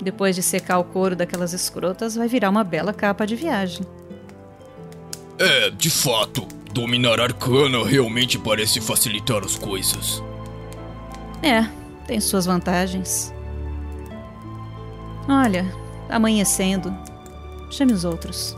Depois 0.00 0.36
de 0.36 0.42
secar 0.42 0.78
o 0.78 0.84
couro 0.84 1.16
daquelas 1.16 1.52
escrotas, 1.52 2.14
vai 2.14 2.28
virar 2.28 2.50
uma 2.50 2.62
bela 2.62 2.92
capa 2.92 3.26
de 3.26 3.34
viagem. 3.34 3.86
É, 5.38 5.70
de 5.70 5.90
fato, 5.90 6.46
dominar 6.72 7.20
arcana 7.20 7.84
realmente 7.84 8.38
parece 8.38 8.80
facilitar 8.80 9.42
as 9.44 9.56
coisas. 9.56 10.22
É, 11.42 11.66
tem 12.06 12.20
suas 12.20 12.46
vantagens. 12.46 13.32
Olha, 15.28 15.66
amanhecendo. 16.08 16.94
Chame 17.70 17.92
os 17.92 18.04
outros. 18.04 18.56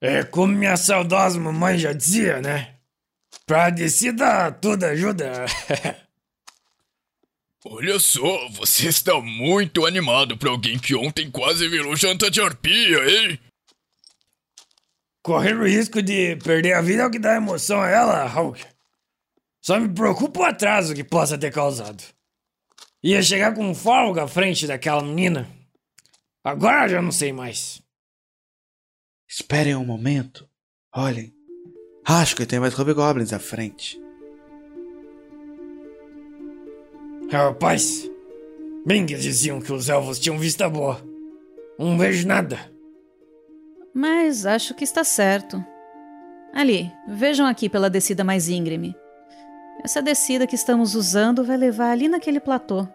É 0.00 0.22
como 0.22 0.54
minha 0.54 0.76
saudosa 0.76 1.40
mamãe 1.40 1.78
já 1.78 1.92
dizia, 1.92 2.40
né? 2.40 2.76
Pra 3.44 3.70
descida, 3.70 4.52
tudo 4.52 4.84
ajuda. 4.84 5.46
Olha 7.64 7.98
só, 7.98 8.48
você 8.50 8.88
está 8.88 9.20
muito 9.20 9.84
animado 9.84 10.36
pra 10.36 10.50
alguém 10.50 10.78
que 10.78 10.94
ontem 10.94 11.30
quase 11.30 11.68
virou 11.68 11.96
janta 11.96 12.30
de 12.30 12.40
arpia, 12.40 12.98
hein? 13.08 13.38
Correr 15.22 15.54
o 15.54 15.66
risco 15.66 16.00
de 16.00 16.36
perder 16.36 16.74
a 16.74 16.80
vida 16.80 17.02
é 17.02 17.06
o 17.06 17.10
que 17.10 17.18
dá 17.18 17.34
emoção 17.34 17.80
a 17.80 17.88
ela, 17.88 18.26
Hulk. 18.26 18.64
Só 19.60 19.78
me 19.78 19.88
preocupa 19.88 20.40
o 20.40 20.44
atraso 20.44 20.94
que 20.94 21.02
possa 21.02 21.36
ter 21.36 21.52
causado. 21.52 22.02
Ia 23.02 23.22
chegar 23.22 23.52
com 23.54 23.74
folga 23.74 24.24
à 24.24 24.28
frente 24.28 24.66
daquela 24.66 25.02
menina. 25.02 25.48
Agora 26.42 26.88
já 26.88 27.02
não 27.02 27.12
sei 27.12 27.32
mais. 27.32 27.82
Esperem 29.28 29.76
um 29.76 29.84
momento. 29.84 30.48
Olhem. 30.96 31.34
Acho 32.02 32.34
que 32.34 32.46
tem 32.46 32.58
mais 32.58 32.72
Hobgoblins 32.72 33.34
à 33.34 33.38
frente. 33.38 34.00
Rapaz, 37.30 38.10
bem 38.86 39.04
que 39.04 39.14
diziam 39.14 39.60
que 39.60 39.70
os 39.70 39.90
elfos 39.90 40.18
tinham 40.18 40.38
vista 40.38 40.66
boa. 40.70 40.98
Não 41.78 41.98
vejo 41.98 42.26
nada. 42.26 42.58
Mas 43.92 44.46
acho 44.46 44.74
que 44.74 44.84
está 44.84 45.04
certo. 45.04 45.62
Ali, 46.54 46.90
vejam 47.06 47.46
aqui 47.46 47.68
pela 47.68 47.90
descida 47.90 48.24
mais 48.24 48.48
íngreme. 48.48 48.96
Essa 49.84 50.00
descida 50.00 50.46
que 50.46 50.54
estamos 50.54 50.94
usando 50.94 51.44
vai 51.44 51.58
levar 51.58 51.90
ali 51.90 52.08
naquele 52.08 52.40
platô. 52.40 52.88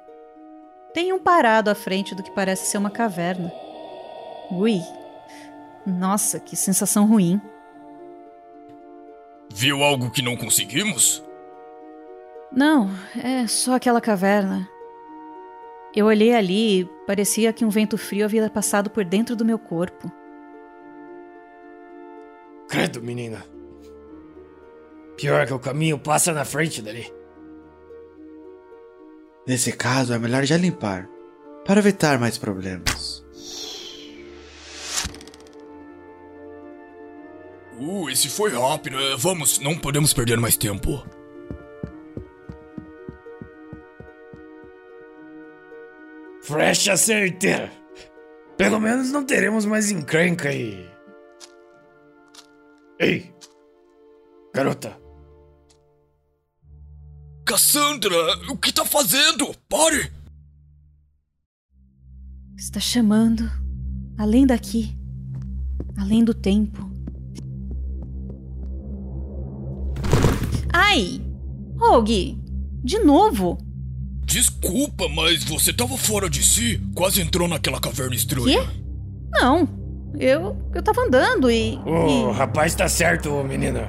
Tem 0.95 1.13
um 1.13 1.19
parado 1.19 1.69
à 1.69 1.75
frente 1.75 2.15
do 2.15 2.23
que 2.23 2.31
parece 2.31 2.65
ser 2.65 2.79
uma 2.79 2.89
caverna. 2.89 3.53
Ui. 4.51 4.81
Nossa, 5.85 6.39
que 6.39 6.55
sensação 6.55 7.05
ruim. 7.05 7.41
Viu 9.53 9.83
algo 9.83 10.09
que 10.09 10.21
não 10.21 10.35
conseguimos? 10.35 11.23
Não, 12.51 12.89
é 13.21 13.45
só 13.47 13.75
aquela 13.75 13.99
caverna. 13.99 14.67
Eu 15.95 16.07
olhei 16.07 16.33
ali 16.33 16.81
e 16.81 16.85
parecia 17.05 17.53
que 17.53 17.63
um 17.63 17.69
vento 17.69 17.97
frio 17.97 18.25
havia 18.25 18.49
passado 18.49 18.89
por 18.89 19.05
dentro 19.05 19.35
do 19.35 19.45
meu 19.45 19.59
corpo. 19.59 20.11
Credo, 22.67 23.01
menina. 23.01 23.45
Pior 25.17 25.45
que 25.45 25.53
o 25.53 25.59
caminho 25.59 25.99
passa 25.99 26.33
na 26.33 26.43
frente 26.43 26.81
dali. 26.81 27.13
Nesse 29.45 29.71
caso, 29.73 30.13
é 30.13 30.17
melhor 30.17 30.43
já 30.45 30.57
limpar, 30.57 31.07
para 31.65 31.79
evitar 31.79 32.17
mais 32.17 32.37
problemas. 32.37 33.22
Uh, 37.83 38.09
esse 38.09 38.29
foi 38.29 38.51
rápido. 38.51 38.97
É, 38.97 39.17
Vamos, 39.17 39.59
não 39.59 39.77
podemos 39.77 40.13
perder 40.13 40.39
mais 40.39 40.55
tempo. 40.55 41.05
Frecha 46.43 46.95
certeira. 46.95 47.69
Pelo 48.57 48.79
menos 48.79 49.11
não 49.11 49.25
teremos 49.25 49.65
mais 49.65 49.91
encrenca 49.91 50.53
e. 50.53 50.89
Ei! 52.99 53.33
Garota, 54.53 54.95
Cassandra, 57.43 58.15
o 58.49 58.57
que 58.57 58.71
tá 58.71 58.85
fazendo? 58.85 59.53
Pare! 59.67 60.11
Está 62.55 62.79
chamando. 62.79 63.43
Além 64.17 64.45
daqui. 64.45 64.95
Além 65.97 66.23
do 66.23 66.33
tempo. 66.33 66.92
Ai! 70.73 71.21
Rogue! 71.77 72.37
De 72.83 72.99
novo! 72.99 73.57
Desculpa, 74.25 75.07
mas 75.07 75.43
você 75.43 75.71
tava 75.71 75.95
fora 75.97 76.29
de 76.29 76.43
si? 76.43 76.81
Quase 76.95 77.21
entrou 77.21 77.47
naquela 77.47 77.79
caverna 77.79 78.15
estranha. 78.15 78.61
Quê? 78.61 78.67
Não. 79.31 79.67
Eu. 80.19 80.57
Eu 80.73 80.81
tava 80.83 81.01
andando 81.01 81.49
e. 81.51 81.77
o 81.85 82.31
e- 82.31 82.33
rapaz 82.33 82.73
tá 82.75 82.87
certo, 82.87 83.31
menina. 83.43 83.87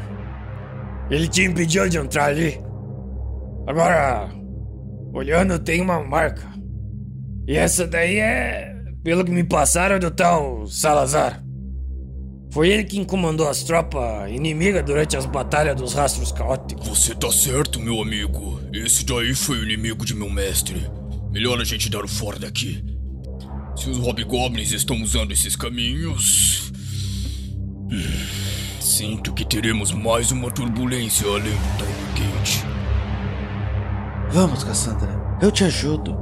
Ele 1.10 1.28
te 1.28 1.42
impediu 1.42 1.88
de 1.88 1.98
entrar 1.98 2.26
ali. 2.26 2.60
Agora, 3.66 4.30
olhando, 5.12 5.58
tem 5.58 5.80
uma 5.80 6.02
marca. 6.02 6.48
E 7.46 7.56
essa 7.56 7.86
daí 7.86 8.18
é, 8.18 8.74
pelo 9.02 9.24
que 9.24 9.30
me 9.30 9.44
passaram, 9.44 9.98
do 9.98 10.10
tal 10.10 10.66
Salazar. 10.66 11.43
Foi 12.54 12.68
ele 12.68 12.84
quem 12.84 13.02
comandou 13.02 13.48
as 13.48 13.64
tropas 13.64 14.30
inimigas 14.30 14.84
durante 14.84 15.16
as 15.16 15.26
batalhas 15.26 15.74
dos 15.74 15.92
rastros 15.92 16.30
caóticos. 16.30 16.86
Você 16.86 17.12
tá 17.12 17.28
certo, 17.32 17.80
meu 17.80 18.00
amigo. 18.00 18.60
Esse 18.72 19.04
daí 19.04 19.34
foi 19.34 19.58
o 19.58 19.64
inimigo 19.64 20.06
de 20.06 20.14
meu 20.14 20.30
mestre. 20.30 20.80
Melhor 21.32 21.60
a 21.60 21.64
gente 21.64 21.90
dar 21.90 22.04
o 22.04 22.08
fora 22.08 22.38
daqui. 22.38 22.80
Se 23.74 23.90
os 23.90 23.98
hobgoblins 23.98 24.70
estão 24.70 25.02
usando 25.02 25.32
esses 25.32 25.56
caminhos. 25.56 26.70
Sinto 28.78 29.32
que 29.32 29.44
teremos 29.44 29.90
mais 29.90 30.30
uma 30.30 30.48
turbulência 30.48 31.26
além 31.26 31.42
do 31.42 31.76
Time 31.76 32.28
Gate. 32.38 32.62
Vamos, 34.30 34.62
Cassandra. 34.62 35.10
Eu 35.42 35.50
te 35.50 35.64
ajudo. 35.64 36.16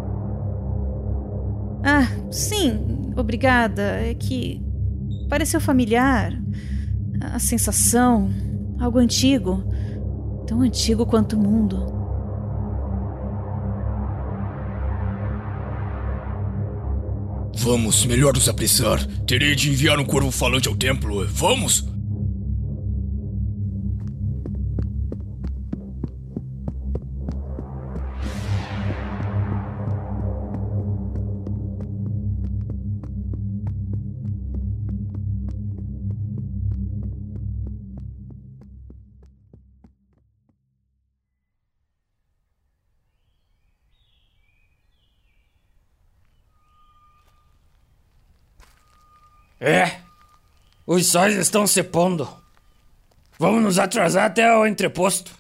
Ah, 1.85 2.09
sim, 2.31 3.13
obrigada. 3.19 3.83
É 4.01 4.15
que 4.15 4.72
pareceu 5.33 5.63
familiar. 5.63 6.39
A 7.33 7.39
sensação, 7.39 8.31
algo 8.79 8.99
antigo, 8.99 9.65
tão 10.47 10.61
antigo 10.61 11.07
quanto 11.07 11.37
o 11.37 11.39
mundo. 11.39 11.87
Vamos, 17.57 18.05
melhor 18.05 18.35
nos 18.35 18.47
apressar. 18.47 19.03
Terei 19.27 19.55
de 19.55 19.71
enviar 19.71 19.99
um 19.99 20.05
corvo 20.05 20.31
falante 20.31 20.69
ao 20.69 20.77
templo. 20.77 21.27
Vamos? 21.27 21.92
É. 49.63 50.01
Os 50.85 51.07
sóis 51.07 51.37
estão 51.37 51.69
se 51.69 51.85
pondo. 51.85 52.29
Vamos 53.39 53.63
nos 53.63 53.79
atrasar 53.79 54.25
até 54.25 54.53
o 54.57 54.67
entreposto. 54.67 55.31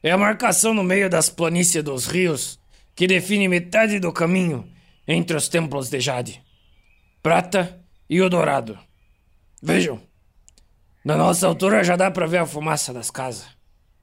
É 0.00 0.12
a 0.12 0.16
marcação 0.16 0.72
no 0.72 0.84
meio 0.84 1.10
das 1.10 1.28
planícies 1.28 1.82
dos 1.82 2.06
rios 2.06 2.56
que 2.94 3.08
define 3.08 3.48
metade 3.48 3.98
do 3.98 4.12
caminho 4.12 4.70
entre 5.08 5.36
os 5.36 5.48
templos 5.48 5.90
de 5.90 5.98
Jade, 5.98 6.40
Prata 7.20 7.80
e 8.08 8.20
o 8.20 8.28
Dourado. 8.30 8.78
Vejam, 9.60 10.00
na 11.04 11.16
nossa 11.16 11.46
altura 11.46 11.82
já 11.82 11.96
dá 11.96 12.10
pra 12.12 12.26
ver 12.26 12.38
a 12.38 12.46
fumaça 12.46 12.92
das 12.92 13.10
casas. 13.10 13.46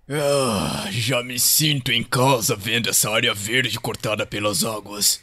Ah, 0.10 0.88
já 0.92 1.24
me 1.24 1.40
sinto 1.40 1.94
em 1.94 2.04
casa 2.04 2.58
vendo 2.58 2.90
essa 2.90 3.10
área 3.10 3.34
verde 3.34 3.80
cortada 3.80 4.26
pelas 4.26 4.66
águas. 4.66 5.22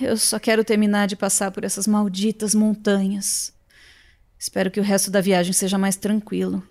Eu 0.00 0.16
só 0.16 0.38
quero 0.38 0.64
terminar 0.64 1.06
de 1.06 1.16
passar 1.16 1.50
por 1.50 1.64
essas 1.64 1.86
malditas 1.86 2.54
montanhas. 2.54 3.52
Espero 4.38 4.70
que 4.70 4.80
o 4.80 4.82
resto 4.82 5.10
da 5.10 5.20
viagem 5.20 5.52
seja 5.52 5.76
mais 5.76 5.96
tranquilo. 5.96 6.62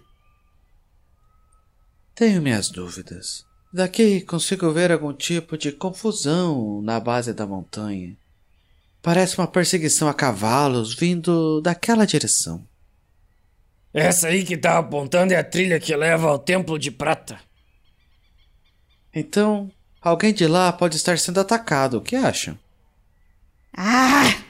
Tenho 2.15 2.41
minhas 2.41 2.69
dúvidas. 2.69 3.45
Daqui 3.71 4.21
consigo 4.21 4.71
ver 4.71 4.91
algum 4.91 5.13
tipo 5.13 5.55
de 5.57 5.71
confusão 5.71 6.81
na 6.81 6.99
base 6.99 7.33
da 7.33 7.45
montanha. 7.45 8.17
Parece 9.01 9.37
uma 9.37 9.47
perseguição 9.47 10.07
a 10.07 10.13
cavalos 10.13 10.95
vindo 10.95 11.61
daquela 11.61 12.05
direção. 12.05 12.67
Essa 13.93 14.27
aí 14.27 14.43
que 14.43 14.57
tá 14.57 14.77
apontando 14.77 15.33
é 15.33 15.37
a 15.37 15.43
trilha 15.43 15.79
que 15.79 15.95
leva 15.95 16.27
ao 16.27 16.39
Templo 16.39 16.77
de 16.77 16.91
Prata. 16.91 17.39
Então, 19.13 19.71
alguém 20.01 20.33
de 20.33 20.47
lá 20.47 20.73
pode 20.73 20.95
estar 20.95 21.17
sendo 21.17 21.39
atacado, 21.39 21.97
o 21.97 22.01
que 22.01 22.15
acham? 22.15 22.57
Ah! 23.75 24.43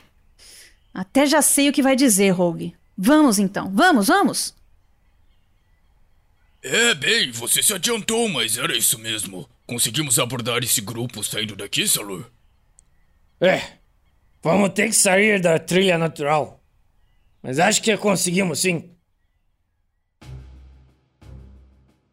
Até 0.93 1.25
já 1.25 1.41
sei 1.41 1.69
o 1.69 1.73
que 1.73 1.83
vai 1.83 1.95
dizer, 1.95 2.31
Rogue. 2.31 2.75
Vamos 2.97 3.39
então, 3.39 3.71
vamos, 3.73 4.07
vamos! 4.07 4.53
É, 6.61 6.93
bem, 6.93 7.31
você 7.31 7.63
se 7.63 7.73
adiantou, 7.73 8.27
mas 8.27 8.57
era 8.57 8.75
isso 8.75 8.99
mesmo. 8.99 9.49
Conseguimos 9.65 10.19
abordar 10.19 10.61
esse 10.63 10.81
grupo 10.81 11.23
saindo 11.23 11.55
daqui, 11.55 11.87
Salur? 11.87 12.29
É, 13.39 13.61
vamos 14.43 14.73
ter 14.73 14.87
que 14.87 14.95
sair 14.95 15.41
da 15.41 15.57
trilha 15.57 15.97
natural. 15.97 16.61
Mas 17.41 17.59
acho 17.59 17.81
que 17.81 17.95
conseguimos 17.95 18.59
sim. 18.59 18.89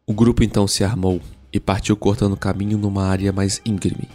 O 0.05 0.13
grupo 0.13 0.41
então 0.41 0.65
se 0.65 0.85
armou 0.85 1.21
e 1.51 1.59
partiu 1.59 1.97
cortando 1.97 2.37
caminho 2.37 2.77
numa 2.77 3.05
área 3.05 3.33
mais 3.33 3.61
íngreme, 3.65 4.07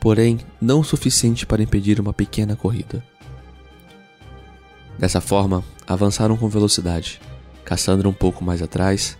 porém 0.00 0.38
não 0.60 0.80
o 0.80 0.84
suficiente 0.84 1.46
para 1.46 1.62
impedir 1.62 2.00
uma 2.00 2.12
pequena 2.12 2.56
corrida. 2.56 3.02
Dessa 4.98 5.20
forma, 5.20 5.64
avançaram 5.86 6.36
com 6.36 6.48
velocidade, 6.48 7.20
Cassandra 7.64 8.08
um 8.08 8.12
pouco 8.12 8.44
mais 8.44 8.60
atrás, 8.62 9.16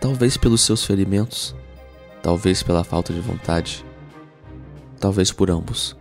talvez 0.00 0.36
pelos 0.36 0.62
seus 0.62 0.84
ferimentos, 0.84 1.54
talvez 2.22 2.62
pela 2.62 2.84
falta 2.84 3.12
de 3.12 3.20
vontade, 3.20 3.84
talvez 4.98 5.30
por 5.30 5.50
ambos. 5.50 5.96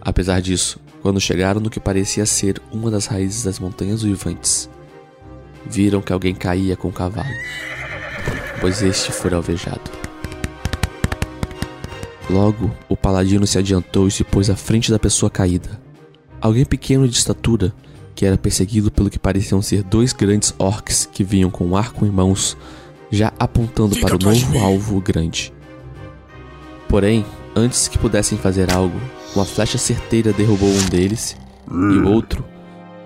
Apesar 0.00 0.40
disso, 0.40 0.78
quando 1.02 1.20
chegaram 1.20 1.60
no 1.60 1.70
que 1.70 1.80
parecia 1.80 2.24
ser 2.26 2.60
uma 2.70 2.90
das 2.90 3.06
raízes 3.06 3.42
das 3.42 3.58
montanhas 3.58 4.02
uivantes, 4.02 4.70
viram 5.66 6.00
que 6.00 6.12
alguém 6.12 6.34
caía 6.34 6.76
com 6.76 6.88
o 6.88 6.92
cavalo, 6.92 7.28
pois 8.60 8.82
este 8.82 9.10
fora 9.10 9.36
alvejado. 9.36 9.97
Logo, 12.30 12.70
o 12.88 12.96
paladino 12.96 13.46
se 13.46 13.58
adiantou 13.58 14.06
e 14.06 14.10
se 14.10 14.22
pôs 14.22 14.50
à 14.50 14.56
frente 14.56 14.90
da 14.90 14.98
pessoa 14.98 15.30
caída. 15.30 15.80
Alguém 16.40 16.64
pequeno 16.64 17.08
de 17.08 17.16
estatura, 17.16 17.72
que 18.14 18.26
era 18.26 18.36
perseguido 18.36 18.90
pelo 18.90 19.08
que 19.08 19.18
pareciam 19.18 19.62
ser 19.62 19.82
dois 19.82 20.12
grandes 20.12 20.54
orcs 20.58 21.08
que 21.10 21.24
vinham 21.24 21.50
com 21.50 21.64
um 21.64 21.76
arco 21.76 22.04
em 22.04 22.10
mãos, 22.10 22.56
já 23.10 23.32
apontando 23.38 23.94
Fica 23.94 24.08
para 24.08 24.16
o 24.16 24.34
novo 24.34 24.58
alvo 24.58 25.00
grande. 25.00 25.52
Porém, 26.88 27.24
antes 27.56 27.88
que 27.88 27.98
pudessem 27.98 28.36
fazer 28.36 28.72
algo, 28.72 28.98
uma 29.34 29.44
flecha 29.44 29.78
certeira 29.78 30.32
derrubou 30.32 30.68
um 30.68 30.88
deles 30.88 31.36
e 31.70 31.98
o 31.98 32.08
outro 32.08 32.44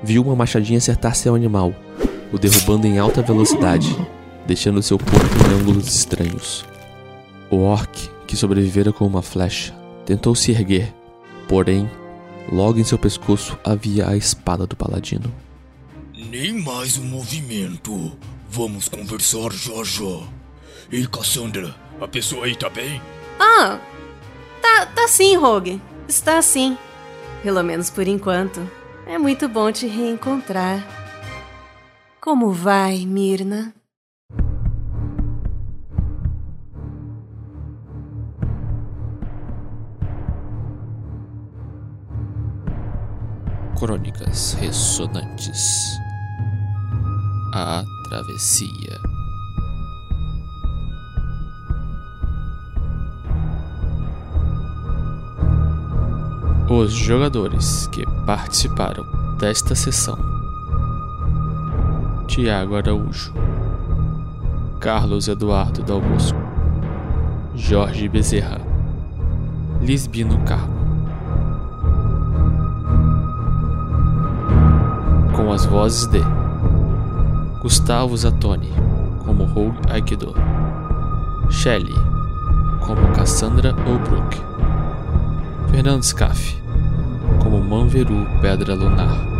viu 0.03 0.23
uma 0.23 0.35
machadinha 0.35 0.79
acertar 0.79 1.15
seu 1.15 1.35
animal, 1.35 1.73
o 2.33 2.39
derrubando 2.39 2.87
em 2.87 2.99
alta 2.99 3.23
velocidade, 3.23 3.97
deixando 4.47 4.83
seu 4.83 4.99
corpo 4.99 5.49
em 5.49 5.61
ângulos 5.61 5.95
estranhos. 5.95 6.65
O 7.51 7.59
orc, 7.59 8.11
que 8.33 8.37
sobrevivera 8.39 8.91
com 8.95 9.07
uma 9.07 9.21
flecha, 9.21 9.75
tentou 10.07 10.35
se 10.35 10.53
erguer, 10.53 10.91
porém, 11.47 11.87
logo 12.51 12.79
em 12.79 12.83
seu 12.83 12.99
pescoço 12.99 13.59
havia 13.63 14.09
a 14.09 14.17
espada 14.17 14.67
do 14.67 14.75
paladino. 14.75 15.31
Nem 16.15 16.55
mais 16.55 16.97
um 16.97 17.05
movimento. 17.05 18.17
Vamos 18.49 18.89
conversar 18.89 19.53
já 19.53 19.85
já. 19.85 20.27
Ei, 20.91 21.07
Cassandra, 21.07 21.75
a 22.01 22.09
pessoa 22.09 22.47
aí 22.47 22.57
tá 22.57 22.71
bem? 22.71 23.03
Ah, 23.39 23.79
tá, 24.63 24.87
tá 24.87 25.07
sim, 25.09 25.37
Rogue. 25.37 25.79
Está 26.09 26.41
sim. 26.41 26.79
Pelo 27.43 27.63
menos 27.63 27.91
por 27.91 28.09
enquanto. 28.09 28.67
É 29.07 29.19
muito 29.19 29.47
bom 29.47 29.71
te 29.71 29.87
reencontrar. 29.87 30.83
Como 32.19 32.51
vai, 32.51 33.05
Mirna? 33.05 33.75
Crônicas 43.83 44.53
Ressonantes. 44.61 45.99
A 47.53 47.83
Travessia. 48.09 48.97
Os 56.71 56.93
jogadores 56.93 57.89
que 57.89 58.05
participaram 58.25 59.05
desta 59.39 59.75
sessão: 59.75 60.17
Tiago 62.29 62.77
Araújo, 62.77 63.35
Carlos 64.79 65.27
Eduardo 65.27 65.83
Dal 65.83 66.01
Bosco, 66.01 66.39
Jorge 67.57 68.09
Bezerra, 68.09 68.61
Lisbino 69.81 70.39
Carmo. 70.45 70.82
Com 75.35 75.53
as 75.53 75.65
vozes 75.65 76.07
de 76.07 76.21
Gustavo 77.61 78.17
Zatoni, 78.17 78.71
como 79.25 79.45
Rogue 79.45 79.79
Aikido, 79.91 80.35
Shelley, 81.49 81.95
como 82.81 83.07
Cassandra 83.15 83.75
Obrook. 83.87 84.37
Fernando 85.71 86.03
Scaff, 86.03 86.55
como 87.43 87.61
Manveru 87.61 88.27
Pedra 88.41 88.75
Lunar. 88.75 89.33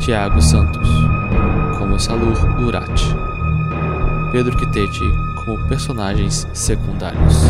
Tiago 0.00 0.40
Santos, 0.40 0.88
como 1.78 1.98
Salur 1.98 2.36
Urati. 2.60 3.14
Pedro 4.32 4.56
Quitete 4.56 5.00
como 5.44 5.68
personagens 5.68 6.46
secundários. 6.52 7.42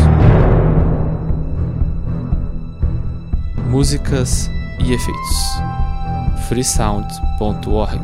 Músicas 3.69 4.49
e 4.79 4.93
efeitos. 4.93 5.76
freesound.org 6.47 8.01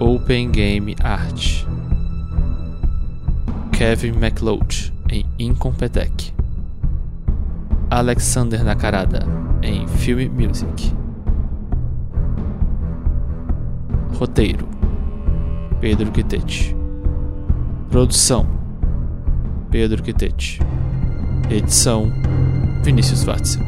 Open 0.00 0.50
Game 0.50 0.94
Art. 1.02 1.66
Kevin 3.72 4.12
MacLeod 4.12 4.92
em 5.10 5.26
Incompetech. 5.38 6.32
Alexander 7.90 8.64
Nakarada 8.64 9.26
em 9.62 9.86
Film 9.88 10.30
Music. 10.30 10.94
Roteiro 14.14 14.68
Pedro 15.80 16.10
Quitete. 16.12 16.74
Produção 17.90 18.46
Pedro 19.70 20.02
Quitete. 20.02 20.60
Edição 21.50 22.12
Vinícius 22.82 23.24
Watson 23.24 23.67